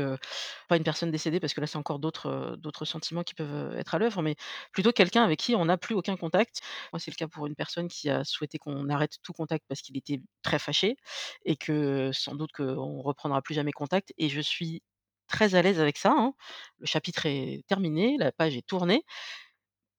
[0.68, 3.98] pas une personne décédée parce que là c'est encore d'autres, sentiments qui peuvent, être à
[3.98, 4.36] l'œuvre, mais
[4.72, 6.60] plutôt quelqu'un avec qui on n'a plus aucun contact.
[6.92, 9.82] Moi, c'est le cas pour une personne qui a souhaité qu'on arrête tout contact parce
[9.82, 10.96] qu'il était très fâché
[11.44, 14.82] et que sans doute qu'on reprendra plus jamais contact et je suis
[15.28, 16.34] très à l'aise avec ça, hein.
[16.80, 19.02] Le chapitre est terminé, la page est tournée.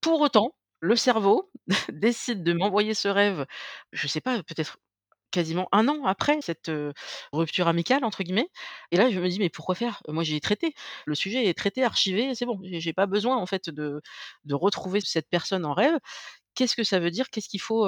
[0.02, 1.52] Pour autant, le cerveau
[1.94, 3.46] décide de m'envoyer ce rêve,
[3.92, 4.78] je sais pas, peut-être
[5.32, 6.72] quasiment un an après cette,
[7.34, 8.50] «rupture amicale» entre guillemets
[8.92, 10.02] et là je me dis: «Mais pourquoi faire?
[10.08, 10.74] Moi j'ai traité.
[11.06, 12.60] Le sujet est traité, archivé, c'est bon.
[12.64, 14.02] J'ai pas besoin en fait de
[14.46, 15.98] de retrouver cette personne en rêve».
[16.56, 17.30] Qu'est-ce que ça veut dire?
[17.30, 17.88] Qu'est-ce qu'il faut,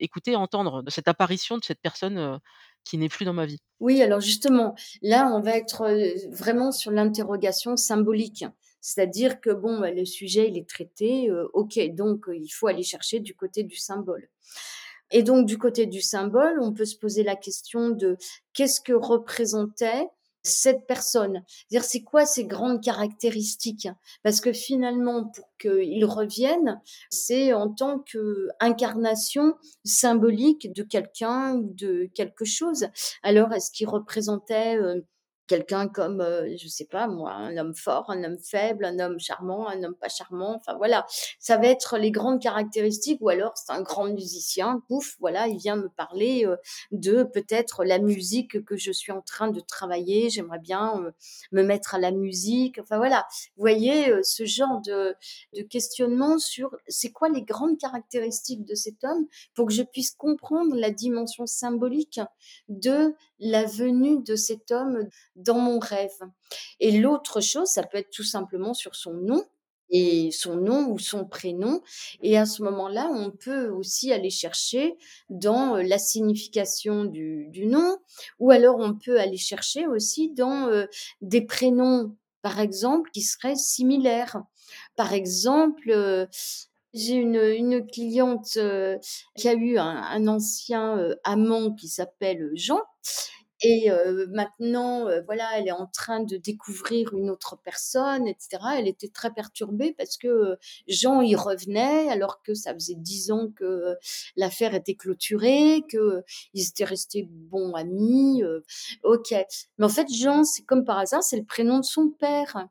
[0.00, 2.40] écouter, entendre de cette apparition de cette personne,
[2.82, 3.60] qui n'est plus dans ma vie?
[3.78, 5.86] Oui, alors justement, là, on va être,
[6.32, 8.44] vraiment sur l'interrogation symbolique.
[8.80, 13.20] C'est-à-dire que bon, bah, le sujet, il est traité, OK, donc il faut aller chercher
[13.20, 14.30] du côté du symbole.
[15.10, 18.16] Et donc du côté du symbole, on peut se poser la question de
[18.52, 20.08] qu'est-ce que représentait
[20.42, 21.42] cette personne?
[21.68, 23.88] C'est-à-dire, c'est quoi ses grandes caractéristiques?
[24.22, 32.08] Parce que finalement, pour qu'il revienne, c'est en tant qu'incarnation symbolique de quelqu'un ou de
[32.14, 32.86] quelque chose.
[33.22, 35.04] Alors, est-ce qu'il représentait, heu,
[35.46, 39.18] quelqu'un comme, heu, je sais pas moi, un homme fort, un homme faible, un homme
[39.20, 40.54] charmant, un homme pas charmant?
[40.56, 41.06] Enfin voilà,
[41.38, 45.58] ça va être les grandes caractéristiques ou alors c'est un grand musicien, pouf, voilà, il
[45.58, 46.56] vient me parler, heu,
[46.92, 50.30] de peut-être la musique que je suis en train de travailler.
[50.30, 51.12] J'aimerais bien, heu,
[51.52, 52.78] me mettre à la musique.
[52.78, 55.14] Enfin voilà, vous voyez, ce genre de
[55.54, 60.10] de questionnement sur c'est quoi les grandes caractéristiques de cet homme pour que je puisse
[60.12, 62.20] comprendre la dimension symbolique
[62.68, 66.18] de la venue de cet homme dans mon rêve.
[66.80, 69.44] Et l'autre chose, ça peut être tout simplement sur son nom
[69.90, 71.80] et son nom ou son prénom
[72.20, 74.96] et à ce moment-là, on peut aussi aller chercher
[75.30, 77.98] dans, la signification du du nom
[78.40, 80.86] ou alors on peut aller chercher aussi dans,
[81.20, 84.42] des prénoms, par exemple, qui seraient similaires.
[84.96, 86.28] Par exemple,
[86.92, 88.58] j'ai une, une cliente,
[89.36, 92.80] qui a eu un ancien, amant qui s'appelle, Jean
[93.62, 98.36] et heu, maintenant, heu, voilà, elle est en train de découvrir une autre personne et
[98.38, 98.78] cetera.
[98.78, 100.56] Elle était très perturbée parce que,
[100.88, 103.96] Jean y revenait alors que ça faisait 10 ans que,
[104.36, 108.64] l'affaire était clôturée, qu'ils étaient restés bons amis, heu,
[109.04, 109.34] OK.
[109.78, 112.68] Mais en fait, Jean, c'est comme par hasard, c'est le prénom de son père.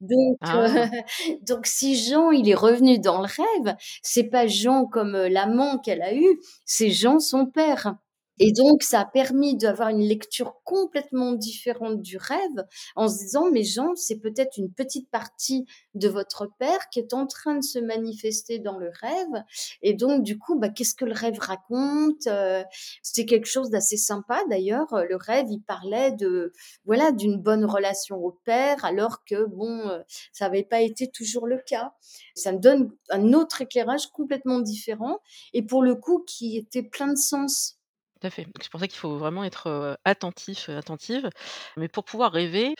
[0.00, 0.66] Donc heu, Ah!
[1.42, 6.02] donc si Jean, il est revenu dans le rêve, c'est pas Jean comme, l'amant qu'elle
[6.02, 7.96] a eu, c'est Jean son père.
[8.40, 13.50] Et donc ça a permis d'avoir une lecture complètement différente du rêve, en se disant:
[13.50, 17.62] «Mais Jean, c'est peut-être une petite partie de votre père qui est en train de
[17.64, 19.44] se manifester dans le rêve»
[19.82, 22.26] et donc du coup, bah, qu'est-ce que le rêve raconte?
[22.26, 22.62] Heu,
[23.02, 26.52] c'était quelque chose d'assez sympa d'ailleurs, le rêve, il parlait de
[26.84, 31.46] voilà, d'une bonne relation au père alors que bon, heu, ça avait pas été toujours
[31.46, 31.92] le cas.
[32.34, 35.18] Ça me donne un autre éclairage complètement différent
[35.52, 37.77] et pour le coup qui était plein de sens.
[38.20, 38.46] Tout à fait.
[38.60, 41.28] C'est pour ça qu'il faut vraiment être, attentif, attentive.
[41.76, 42.74] Mais pour pouvoir rêver,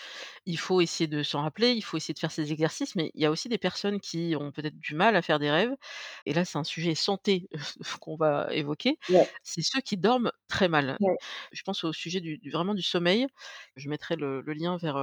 [0.46, 3.22] il faut essayer de s'en rappeler, il faut essayer de faire ces exercices, mais il
[3.22, 5.74] y a aussi des personnes qui ont peut-être du mal à faire des rêves
[6.26, 7.48] et là, c'est un sujet santé
[8.00, 10.98] qu'on va évoquer, Ouais, c'est ceux qui dorment très mal.
[11.00, 11.18] ouais.
[11.52, 13.26] Je pense au sujet du du vraiment du sommeil.
[13.76, 14.96] Je mettrai le le lien vers,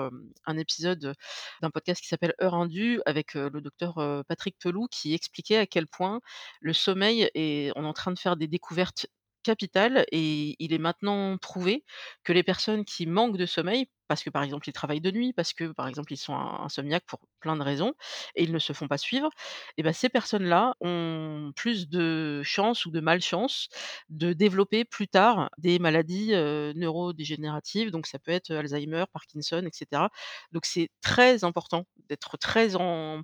[0.45, 1.13] un épisode,
[1.61, 3.95] d'un podcast qui s'appelle Heure Indue avec, le docteur,
[4.27, 6.21] Patrick Peloux qui expliquait à quel point
[6.61, 9.07] le sommeil est on est en train de faire des découvertes
[9.45, 11.85] capitales et il est maintenant prouvé
[12.25, 15.33] que les personnes qui manquent de sommeil, parce que, par exemple, ils travaillent de nuit,
[15.33, 17.93] parce que, par exemple, ils sont in insomniaques pour plein de raisons
[18.35, 19.29] et ils ne se font pas suivre
[19.77, 23.69] et bah, ces personnes-là ont plus de chances ou de malchance
[24.09, 26.33] de développer plus tard des maladies,
[26.75, 30.09] neurodégénératives, donc ça peut être, Alzheimer, Parkinson et cetera.
[30.51, 33.21] Donc c'est très important d'être très en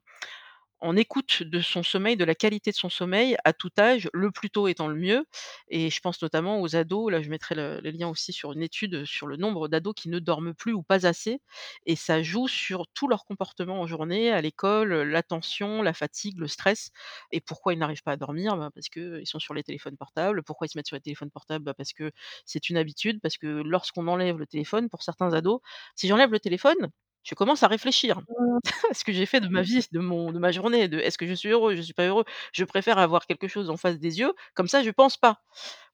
[0.81, 4.31] en écoute de son sommeil, de la qualité de son sommeil à tout âge, le
[4.31, 5.25] plus tôt étant le mieux
[5.69, 7.11] et je pense notamment aux ados.
[7.11, 10.09] Là, je mettrai le les liens aussi sur une étude, sur le nombre d'ados qui
[10.09, 11.39] ne dorment plus ou pas assez
[11.85, 16.37] et ça joue sur tout leur comportement en journée, à l'école, heu, l'attention, la fatigue,
[16.39, 16.91] le stress
[17.31, 18.57] et pourquoi ils n'arrivent pas à dormir?
[18.57, 20.43] Bah, parce qu'ils sont sur les téléphones portables.
[20.43, 21.65] Pourquoi ils se mettent sur les téléphones portables?
[21.65, 22.11] Bah, parce que
[22.45, 25.59] c'est une habitude, parce que lorsqu'on enlève le téléphone, pour certains ados,
[25.95, 26.89] si j'enlève le téléphone,
[27.23, 28.21] je commence à réfléchir.
[28.93, 31.27] Ce que j'ai fait de ma vie, de mon de ma journée, de est-ce que
[31.27, 34.19] je suis heureux, je suis pas heureux, je préfère avoir quelque chose en face des
[34.19, 35.41] yeux, comme ça je pense pas.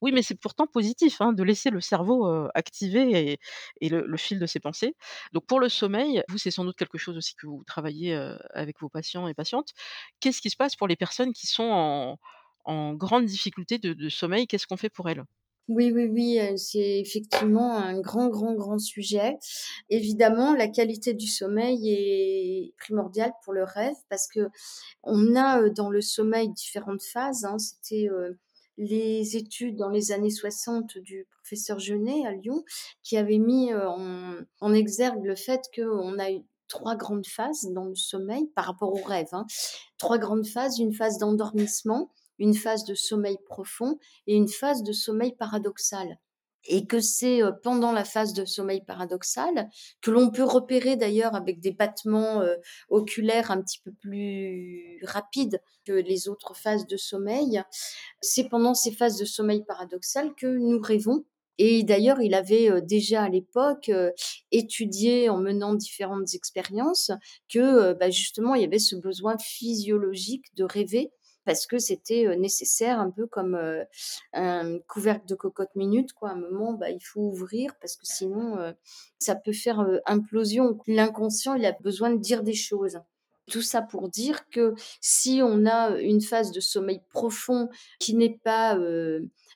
[0.01, 3.39] Oui, mais c'est pourtant positif, hein, de laisser le cerveau, heu, activer et
[3.81, 4.95] et le le fil de ses pensées.
[5.33, 8.13] Donc pour le sommeil, vous, c'est sans doute quelque chose aussi que vous travaillez,
[8.53, 9.71] avec vos patients et patientes.
[10.19, 12.19] Qu'est-ce qui se passe pour les personnes qui sont en
[12.65, 14.47] en grande difficulté de de sommeil?
[14.47, 15.23] Qu'est-ce qu'on fait pour elles?
[15.69, 19.37] Oui, oui, oui, c'est effectivement un grand, grand, grand sujet.
[19.89, 25.89] Évidemment, la qualité du sommeil est primordiale pour le rêve parce qu'on a, heu, dans
[25.89, 27.57] le sommeil différentes phases, hein.
[27.59, 28.07] C'était,
[28.77, 32.63] les études dans les années 60 du professeur Genet à Lyon
[33.03, 33.71] qui avait mis,
[34.61, 38.93] en exergue le fait qu'on a eu 3 grandes phases dans le sommeil par rapport
[38.93, 39.45] au rêve, hein.
[39.97, 43.97] 3 grandes phases, une phase d'endormissement, une phase de sommeil profond
[44.27, 46.19] et une phase de sommeil paradoxal.
[46.69, 49.69] Et que c'est, heu, pendant la phase de sommeil paradoxal,
[50.01, 52.57] que l'on peut repérer d'ailleurs avec des battements, heu,
[52.89, 57.61] oculaires un petit peu plus rapides que les autres phases de sommeil.
[58.21, 61.25] C'est pendant ces phases de sommeil paradoxal que nous rêvons
[61.59, 63.91] et d'ailleurs il avait, heu, déjà à l'époque,
[64.51, 67.11] étudié en menant différentes expériences
[67.49, 71.11] que, bah, justement il y avait ce besoin physiologique de rêver
[71.47, 73.57] parce que c'était, nécessaire un peu comme,
[74.33, 76.29] un couvercle de cocotte minute quoi.
[76.29, 78.57] À un moment, bah, il faut ouvrir parce que sinon,
[79.17, 80.77] ça peut faire, implosion.
[80.85, 82.99] L'inconscient, il a besoin de dire des choses.
[83.49, 88.37] Tout ça pour dire que si on a, une phase de sommeil profond qui n'est
[88.43, 88.77] pas,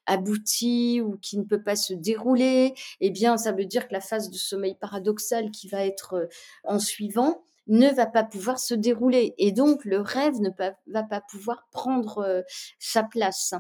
[0.06, 4.02] aboutie ou qui ne peut pas se dérouler, eh bien, ça veut dire que la
[4.02, 6.30] phase de sommeil paradoxal qui va être,
[6.64, 10.50] en suivant ne va pas pouvoir se dérouler et donc le rêve ne
[10.88, 12.44] va pas pouvoir prendre, heu,
[12.80, 13.54] sa place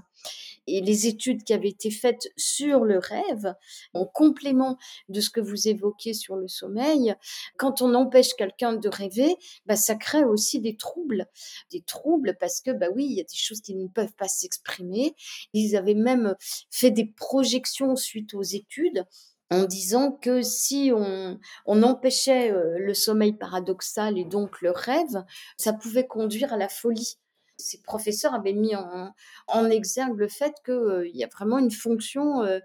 [0.68, 3.54] et les études qui avaient été faites sur le rêve,
[3.94, 4.78] en complément
[5.10, 7.16] de ce que vous évoquiez sur le sommeil,
[7.58, 11.26] quand on empêche quelqu'un de rêver, bah, ça crée aussi des troubles.
[11.72, 14.28] Des troubles parce que, bah oui, il y a des choses qui ne peuvent pas
[14.28, 15.16] s'exprimer.
[15.54, 16.36] Ils avaient même
[16.70, 19.06] fait des projections suite aux études
[19.52, 21.38] en disant que si on,
[21.68, 25.24] empêchait euh, le sommeil paradoxal et donc le rêve,
[25.58, 27.20] ça pouvait conduire à la folie
[27.62, 32.60] ces professeurs avaient mis en, exergue le fait qu'il y a vraiment une fonction euh,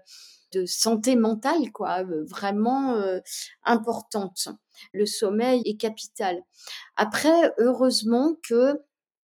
[0.53, 3.19] de santé mentale, quoi, euh, vraiment euh,
[3.63, 4.49] importante.
[4.93, 6.41] Le sommeil est capital.
[6.95, 8.81] Après, heureusement que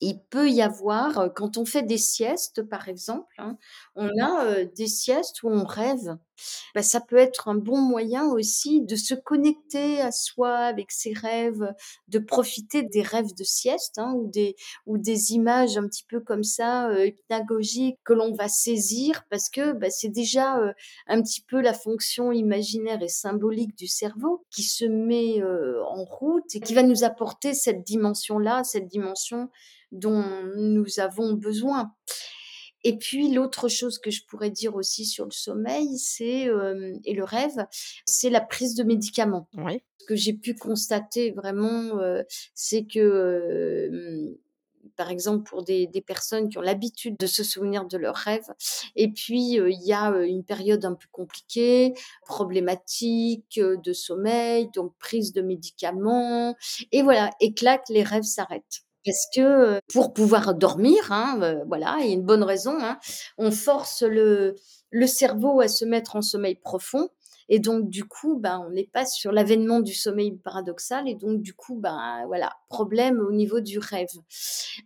[0.10, 3.58] il peut y avoir, quand on fait des siestes, par exemple, hein,
[3.96, 6.18] on a, heu, des siestes où on rêve.
[6.76, 11.14] Bah, ça peut être un bon moyen aussi de se connecter à soi avec ses
[11.14, 11.74] rêves,
[12.10, 14.56] de profiter des rêves de sieste, hein, ou des
[14.88, 19.50] ou des images un petit peu comme ça, heu, hypnagogiques que l'on va saisir parce
[19.50, 20.60] que, bah, c'est déjà,
[21.08, 26.56] un petit peu la fonction imaginaire et symbolique du cerveau qui se met, en route
[26.56, 29.50] et qui va nous apporter cette dimension-là, cette dimension
[29.94, 30.26] dont
[30.58, 31.94] nous avons besoin.
[32.84, 36.50] Et puis l'autre chose que je pourrais dire aussi sur le sommeil, c'est,
[37.06, 37.66] et le rêve,
[38.06, 39.48] c'est la prise de médicaments.
[39.58, 39.82] Oui.
[40.00, 41.98] Ce que j'ai pu constater vraiment,
[42.54, 44.38] c'est que,
[44.98, 48.52] par exemple pour des des personnes qui ont l'habitude de se souvenir de leurs rêves
[48.98, 51.94] et puis, il y a, une période un peu compliquée,
[52.26, 56.54] problématique, de sommeil, donc prise de médicaments
[56.92, 58.84] et voilà et clac, les rêves s'arrêtent.
[59.06, 63.00] Parce que, pour pouvoir dormir, hein, voilà, il y a une bonne raison, hein,
[63.38, 64.56] on force le
[65.08, 67.10] cerveau à se mettre en sommeil profond
[67.50, 71.42] et donc du coup, ben, on n'est pas sur l'avènement du sommeil paradoxal et donc
[71.42, 74.08] du coup, ben, voilà, problème au niveau du rêve.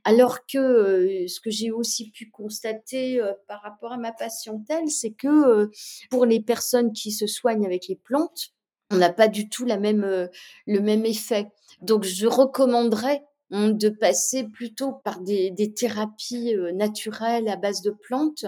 [0.03, 5.69] Alors que, ce que j'ai aussi pu constater, par rapport à ma patientèle, c'est que,
[6.09, 8.49] pour les personnes qui se soignent avec les plantes,
[8.91, 10.29] on n'a pas du tout la même,
[10.65, 11.47] le même effet.
[11.81, 17.91] Donc je recommanderais, de passer plutôt par des des thérapies, heu, naturelles à base de
[17.91, 18.45] plantes.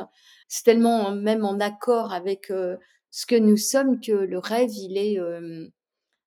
[0.48, 2.78] C'est tellement même en accord avec, heu,
[3.12, 5.20] ce que nous sommes que le rêve, il est,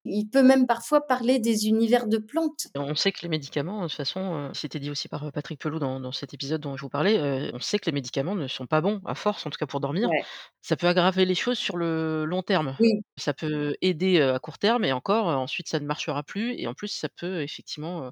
[0.05, 2.67] il peut même parfois parler des univers de plantes.
[2.75, 5.59] On sait que les médicaments, de toute façon, heu, c'était dit aussi par, heu, Patrick
[5.61, 8.33] Pelou dans dans cet épisode dont je vous parlais, heu, on sait que les médicaments
[8.33, 10.09] ne sont pas bons, à force, en tout cas pour dormir.
[10.09, 10.27] Ouais.
[10.63, 12.79] Ça peut aggraver les choses sur le long terme.
[12.79, 16.65] Oui, Ça peut aider, à court terme et encore, ensuite ça ne marchera plus et
[16.65, 18.09] en plus ça peut effectivement,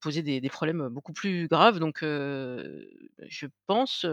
[0.00, 4.06] poser des des problèmes, beaucoup plus graves donc je pense,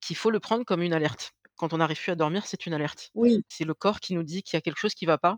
[0.00, 1.32] qu'il faut le prendre comme une alerte.
[1.60, 3.10] Quand on n'arrive plus à dormir, c'est une alerte.
[3.14, 5.36] oui, C'est le corps qui nous dit qu'il y a quelque chose qui va pas.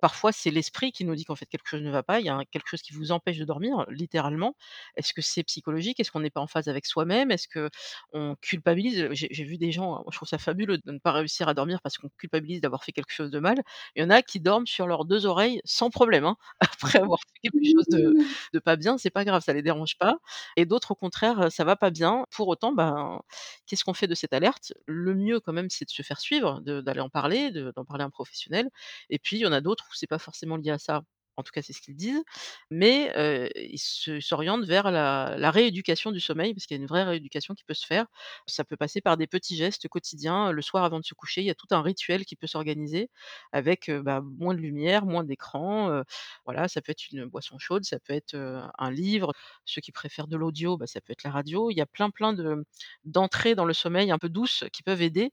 [0.00, 2.20] Parfois, c'est l'esprit qui nous dit qu'en fait quelque chose ne va pas.
[2.20, 4.56] Il y a quelque chose qui vous empêche de dormir, littéralement.
[4.96, 6.00] Est-ce que c'est psychologique?
[6.00, 7.30] Est-ce qu'on n'est pas en phase avec soi-même?
[7.30, 9.08] Est-ce qu'on culpabilise?
[9.12, 11.98] J'ai vu des gens, je trouve ça fabuleux de ne pas réussir à dormir parce
[11.98, 13.62] qu'on culpabilise d'avoir fait quelque chose de mal.
[13.96, 17.20] Il y en a qui dorment sur leurs 2 oreilles sans problème, hein, après avoir
[17.20, 18.14] fait quelque chose de
[18.54, 20.16] de pas bien, c'est pas grave, ça les dérange pas
[20.56, 22.24] et d'autres au contraire, ça va pas bien.
[22.30, 23.20] Pour autant, ben,
[23.66, 24.72] qu'est-ce qu'on fait de cette alerte?
[24.86, 28.02] Le mieux quand même, c'est de se faire suivre, d'aller en parler, de d'en parler
[28.04, 28.68] à un professionnel
[29.10, 31.02] et puis il y en a d'autres où c'est pas forcément lié à ça.
[31.40, 32.22] En tout cas, c'est ce qu'ils disent,
[32.70, 33.12] mais
[33.56, 33.78] ils
[34.22, 37.74] s'orientent vers la rééducation du sommeil parce qu'il y a une vraie rééducation qui peut
[37.74, 38.06] se faire.
[38.46, 40.52] Ça peut passer par des petits gestes quotidiens.
[40.52, 43.10] Le soir avant de se coucher, il y a tout un rituel qui peut s'organiser
[43.52, 46.02] avec, bah, moins de lumière, moins d'écran,
[46.44, 48.34] voilà, ça peut être une boisson chaude, ça peut être,
[48.78, 49.32] un livre.
[49.64, 51.70] Ceux qui préfèrent de l'audio, bah, ça peut être la radio.
[51.70, 52.64] Il y a plein, plein de
[53.04, 55.32] d'entrées dans le sommeil un peu douces qui peuvent aider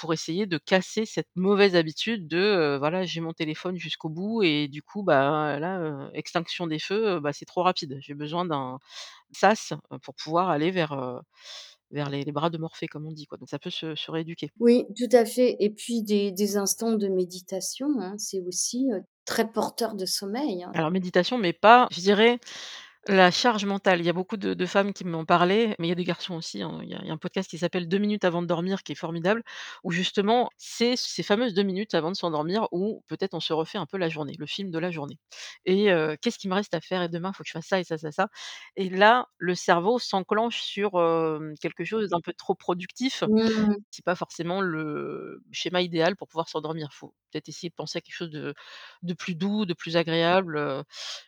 [0.00, 4.68] pour essayer de casser cette mauvaise habitude de, voilà, j'ai mon téléphone jusqu'au bout et
[4.68, 7.98] du coup, bah, là, heu, extinction des feux, heu, bah, c'est trop rapide.
[8.00, 8.78] J'ai besoin d'un
[9.32, 9.72] sas,
[10.02, 10.94] pour pouvoir aller vers,
[11.92, 13.38] les les bras de Morphée comme on dit, quoi.
[13.38, 14.50] Donc ça peut se se rééduquer.
[14.58, 18.88] Oui, tout à fait et puis des des instants de méditation, hein, c'est aussi,
[19.26, 20.74] très porteur de sommeil, hein.
[20.74, 22.38] Alors méditation, mais pas, je dirais
[23.08, 25.90] La charge mentale, il y a beaucoup de de femmes qui m'ont parlé, mais il
[25.90, 26.80] y a des garçons aussi, hein.
[26.82, 28.82] Il y a il y a un podcast qui s'appelle «2 minutes avant de dormir»
[28.82, 29.44] qui est formidable,
[29.84, 33.78] où justement, c'est ces fameuses 2 minutes avant de s'endormir où peut-être on se refait
[33.78, 35.18] un peu la journée, le film de la journée
[35.66, 37.66] et heu, qu'est-ce qui me reste à faire et demain, il faut que je fasse
[37.68, 38.28] ça et ça, ça, ça
[38.76, 44.04] et là, le cerveau s'enclenche sur, hem, quelque chose d'un peu trop productif Mmh, c'est
[44.04, 46.88] pas forcément le schéma idéal pour pouvoir s'endormir.
[46.92, 48.54] Faut peut-être essayer de penser à quelque chose de
[49.02, 50.82] de plus doux, de plus agréable, heu.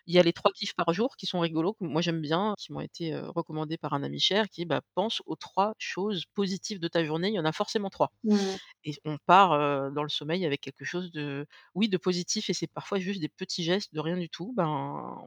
[0.06, 2.54] Il y a les 3 kiffs par jour qui sont rigolos, que moi j'aime bien,
[2.58, 6.24] qui m'ont été, heu, recommandés par un ami cher qui, bah, pense aux 3 choses
[6.34, 9.50] positives de ta journée, il y en a forcément 3 mmh, et on part,
[9.92, 13.28] dans le sommeil avec quelque chose de oui, de positif et c'est parfois juste des
[13.28, 14.52] petits gestes de rien du tout.
[14.56, 14.66] Ben,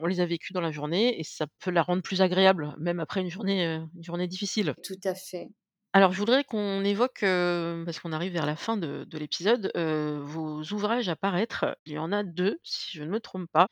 [0.01, 2.99] on les a vécus dans la journée et ça peut la rendre plus agréable, même
[2.99, 4.75] après une journée, une journée difficile.
[4.83, 5.49] tout à fait.
[5.93, 10.61] Alors, je voudrais qu'on évoque, parce qu'on arrive vers la fin de de l'épisode, vos
[10.71, 11.77] ouvrages à paraître.
[11.85, 13.67] Il y en a 2, si je ne me trompe pas.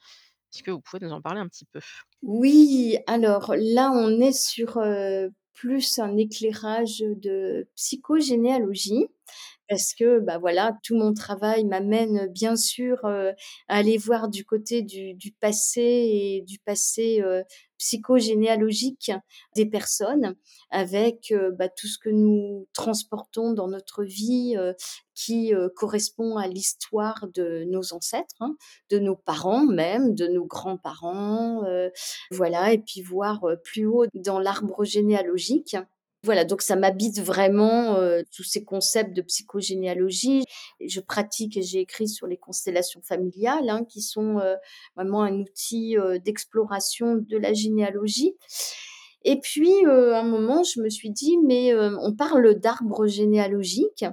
[0.54, 1.80] Est-ce que vous pouvez nous en parler un petit peu?
[2.22, 4.80] Oui, alors là, on est sur,
[5.60, 9.08] plus un éclairage de psychogénéalogie.
[9.70, 13.30] Parce que, bah, voilà, tout mon travail m'amène bien sûr, heu,
[13.68, 17.44] à aller voir du côté du du passé et du passé, heu,
[17.78, 19.12] psychogénéalogique
[19.56, 20.36] des personnes
[20.72, 24.74] avec, heu, bah, tout ce que nous transportons dans notre vie, heu,
[25.14, 28.56] qui, heu, correspond à l'histoire de nos ancêtres, hein,
[28.90, 31.64] de nos parents même, de nos grands-parents,
[32.32, 35.78] voilà et puis voir, plus haut dans l'arbre généalogique.
[36.24, 40.44] Voilà, donc ça m'habite vraiment, heu, tous ces concepts de psychogénéalogie.
[40.86, 44.56] Je pratique et j'ai écrit sur les constellations familiales, hein, qui sont, heu,
[44.98, 48.36] vraiment un outil, heu, d'exploration de la généalogie.
[49.24, 53.08] Et puis, heu, à un moment, je me suis dit: «Mais, heu, on parle d'arbres
[53.08, 54.06] généalogiques.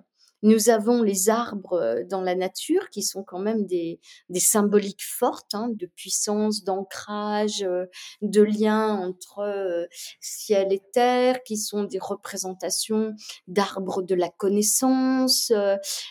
[0.42, 3.98] Nous avons les arbres, heu, dans la nature qui sont quand même des
[4.36, 7.88] symboliques fortes, hein, de puissance, d'ancrage, heu,
[8.22, 9.88] de lien entre, heu,
[10.20, 13.14] ciel et terre, qui sont des représentations
[13.48, 15.52] d'arbres de la connaissance,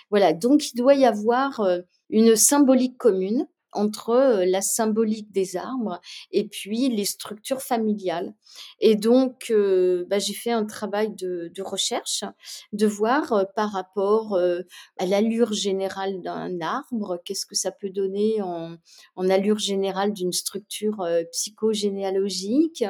[0.09, 1.61] voilà, donc il doit y avoir,
[2.09, 5.99] une symbolique commune entre, la symbolique des arbres
[6.31, 8.33] et puis les structures familiales
[8.79, 9.51] et donc
[10.09, 12.23] bah, j'ai fait un travail de recherche,
[12.73, 14.39] de voir, par rapport,
[14.97, 21.05] à l'allure générale d'un arbre, qu'est-ce que ça peut donner en allure générale d'une structure,
[21.31, 22.83] psychogénéalogique.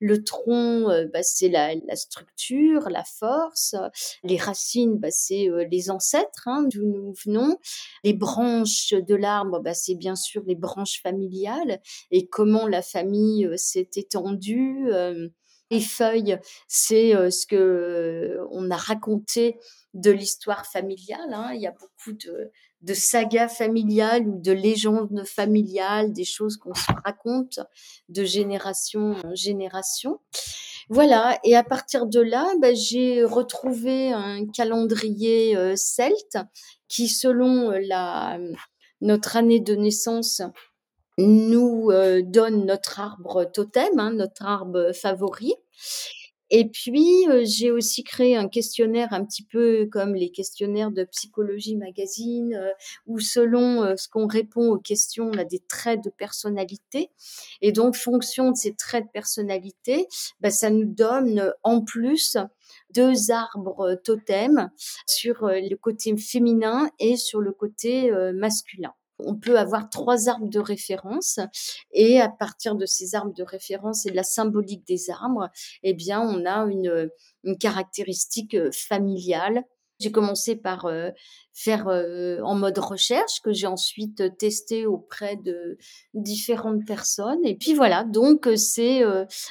[0.00, 3.74] Le tronc, bah, c'est la structure, la force,
[4.22, 7.58] les racines, bah, c'est, les ancêtres, hein, d'où nous venons.
[8.04, 13.56] Les branches de l'arbre, c'est bien sûr les branches familiales et comment la famille, heu,
[13.56, 15.30] s'est étendue, hem.
[15.70, 19.58] Les feuilles, c'est, heu, ce que on a raconté
[19.94, 21.50] de l'histoire familiale, hein.
[21.54, 22.50] Il y a beaucoup de
[22.82, 27.58] de sagas familiales ou de légendes familiales, des choses qu'on se raconte
[28.08, 30.20] de génération en génération.
[30.90, 36.38] Voilà et à partir de là, bah, j'ai retrouvé un calendrier, celte
[36.88, 38.38] qui selon, la
[39.00, 40.42] notre année de naissance
[41.18, 45.54] nous, heu, donne notre arbre totem, hein, notre arbre favori
[46.50, 51.04] et puis, heu, j'ai aussi créé un questionnaire un petit peu comme les questionnaires de
[51.04, 52.72] Psychologie Magazine, heu,
[53.06, 57.10] où selon, heu, ce qu'on répond aux questions, on a des traits de personnalité
[57.62, 60.06] et donc fonction de ces traits de personnalité,
[60.40, 62.36] bah, ça nous donne en plus
[62.94, 64.70] 2 arbres totems
[65.06, 68.92] sur, heu, le côté féminin et sur le côté, masculin.
[69.18, 71.40] On peut avoir 3 arbres de référence
[71.92, 75.50] et à partir de ces arbres de référence et de la symbolique des arbres,
[75.82, 77.10] eh bien, on a une,
[77.44, 79.64] une caractéristique, heu, familiale.
[80.00, 80.88] J'ai commencé par,
[81.52, 85.76] faire, en mode recherche que j'ai ensuite testé auprès de
[86.14, 89.02] différentes personnes et puis voilà, donc c'est,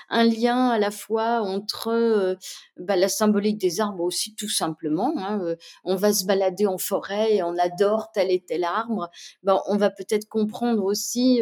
[0.10, 2.38] un lien à la fois entre,
[2.78, 7.36] bah, la symbolique des arbres aussi tout simplement, hein, on va se balader en forêt
[7.36, 9.10] et on adore tel et tel arbre,
[9.44, 11.42] ben, on va peut-être comprendre aussi,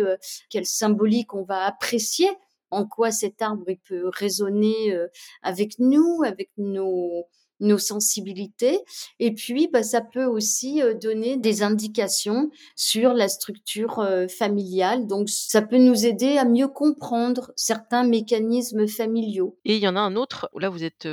[0.50, 2.30] quelle symbolique on va apprécier,
[2.72, 4.98] en quoi cet arbre il peut résonner,
[5.44, 7.28] avec nous, avec nos
[7.66, 8.80] nos sensibilités
[9.20, 15.08] et puis, bah, ça peut aussi, heu, donner des indications sur la structure, heu, familiale
[15.08, 19.58] donc ça peut nous aider à mieux comprendre certains mécanismes familiaux.
[19.68, 21.08] Et il y en a un autre là vous êtes,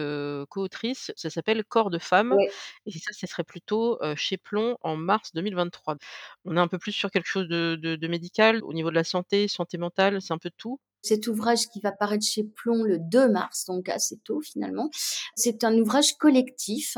[0.50, 2.52] coautrice, ça s'appelle Corps de femme Ouais.
[2.86, 5.96] et ça, ce serait plutôt, chez Plon en mars 2023.
[6.44, 8.94] On est un peu plus sur quelque chose de de de médical, au niveau de
[8.94, 10.78] la santé, santé mentale, c'est un peu tout?
[11.02, 14.90] Cet ouvrage qui va paraître chez Plon le 2 mars, donc assez tôt finalement.
[15.36, 16.96] C'est un ouvrage collectif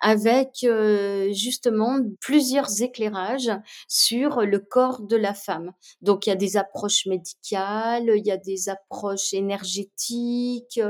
[0.00, 3.50] avec, heu, justement plusieurs éclairages
[3.88, 5.72] sur le corps de la femme.
[6.02, 10.80] Donc il y a des approches médicales, il y a des approches énergétiques,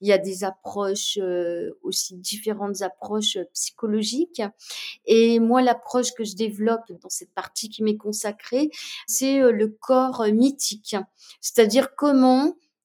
[0.00, 4.42] il y a des approches, heu, aussi différentes approches, psychologiques
[5.06, 8.70] et moi l'approche que je développe dans cette partie qui m'est consacrée,
[9.06, 10.96] c'est, heu, le corps, mythique.
[11.40, 11.94] C'est-à-dire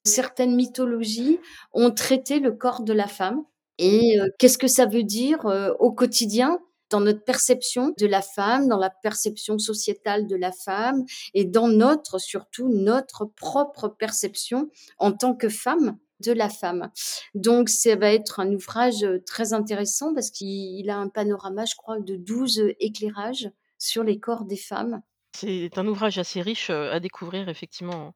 [0.03, 1.39] certaines mythologies
[1.73, 3.43] ont traité le corps de la femme
[3.77, 6.59] et heu, qu'est-ce que ça veut dire, heu, au quotidien
[6.89, 11.69] dans notre perception de la femme, dans la perception sociétale de la femme et dans
[11.69, 16.91] notre surtout notre propre perception en tant que femme, de la femme.
[17.34, 21.65] Donc ça va être un ouvrage, heu, très intéressant parce qu'il il a un panorama,
[21.65, 25.01] je crois, de 12 éclairages sur les corps des femmes.
[25.34, 28.13] C'est un ouvrage assez riche, à découvrir effectivement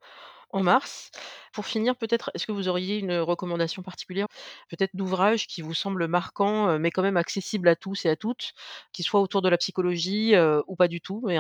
[0.59, 1.09] en mars.
[1.55, 4.27] Pour finir, peut-être, est-ce que vous auriez une recommandation particulière,
[4.69, 8.17] peut-être d'ouvrage qui vous semble marquant, heu, mais quand même accessible à tous et à
[8.17, 8.51] toutes,
[8.91, 11.37] qui soit autour de la psychologie, heu, ou pas du tout, mais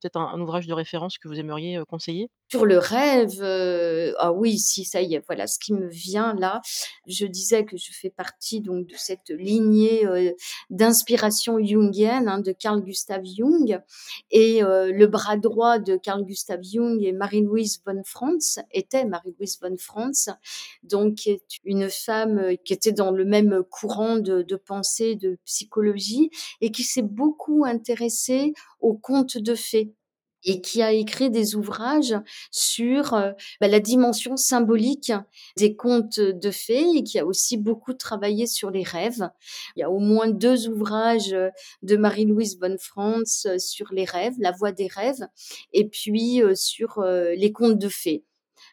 [0.00, 2.28] peut-être un ouvrage de référence que vous aimeriez, heu, conseiller?
[2.48, 6.34] Sur le rêve, heu, ah oui, si, ça y est, voilà ce qui me vient
[6.34, 6.60] là.
[7.06, 10.04] Je disais que je fais partie donc de cette lignée,
[10.68, 13.80] d'inspiration jungienne, hein, de Carl Gustav Jung
[14.30, 19.04] et le bras droit de Carl Gustav Jung est Marie-Louise von Franz, était
[19.40, 19.76] Marie-Louise von
[20.82, 21.28] donc
[21.64, 26.30] une femme, heu, qui était dans le même courant de pensée, de psychologie
[26.60, 29.92] et qui s'est beaucoup intéressée aux contes de fées
[30.44, 32.14] et qui a écrit des ouvrages
[32.50, 35.12] sur, heu, bah, la dimension symbolique
[35.58, 39.28] des contes de fées et qui a aussi beaucoup travaillé sur les rêves.
[39.76, 41.50] Il y a au moins 2 ouvrages, heu,
[41.82, 45.26] de Marie-Louise von Franz, sur les rêves, la voie des rêves
[45.74, 47.02] et puis, sur,
[47.36, 48.24] les contes de fées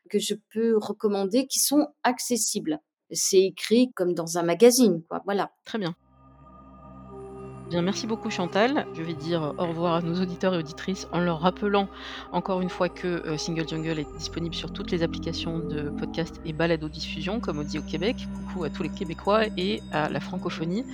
[0.09, 2.79] que je peux recommander qui sont accessibles.
[3.11, 5.51] C'est écrit comme dans un magazine quoi, voilà.
[5.65, 5.95] Très bien.
[7.69, 8.87] Bien, merci beaucoup Chantal.
[8.93, 11.89] Je vais dire au revoir à nos auditeurs et auditrices en leur rappelant
[12.31, 16.39] encore une fois que, heu, Single Jungle est disponible sur toutes les applications de podcast
[16.45, 18.29] et balado-diffusion, comme on dit au Québec.
[18.33, 20.85] Coucou à tous les Québécois et à la francophonie.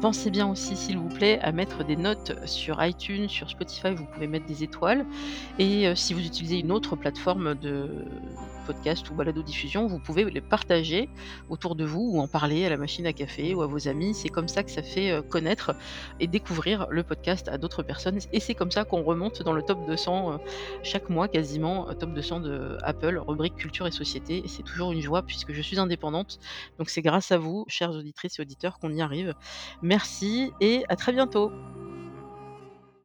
[0.00, 4.06] Pensez bien aussi, s'il vous plaît, à mettre des notes sur iTunes, sur Spotify, vous
[4.06, 5.06] pouvez mettre des étoiles
[5.58, 8.04] et heu, si vous utilisez une autre plateforme de
[8.64, 11.08] podcast ou balado-diffusion, vous pouvez les partager
[11.48, 14.12] autour de vous ou en parler à la machine à café ou à vos amis.
[14.14, 15.72] C'est comme ça que ça fait, heu, connaître
[16.18, 19.62] et découvrir le podcast à d'autres personnes et c'est comme ça qu'on remonte dans le
[19.62, 20.38] top 200, heu,
[20.82, 24.92] chaque mois quasiment, heu, top 200 de Apple, rubrique culture et société et c'est toujours
[24.92, 26.38] une joie puisque je suis indépendante.
[26.78, 29.34] Donc c'est grâce à vous, chères auditrices et auditeurs, qu'on y arrive.
[29.82, 31.54] Merci et à très bientôt.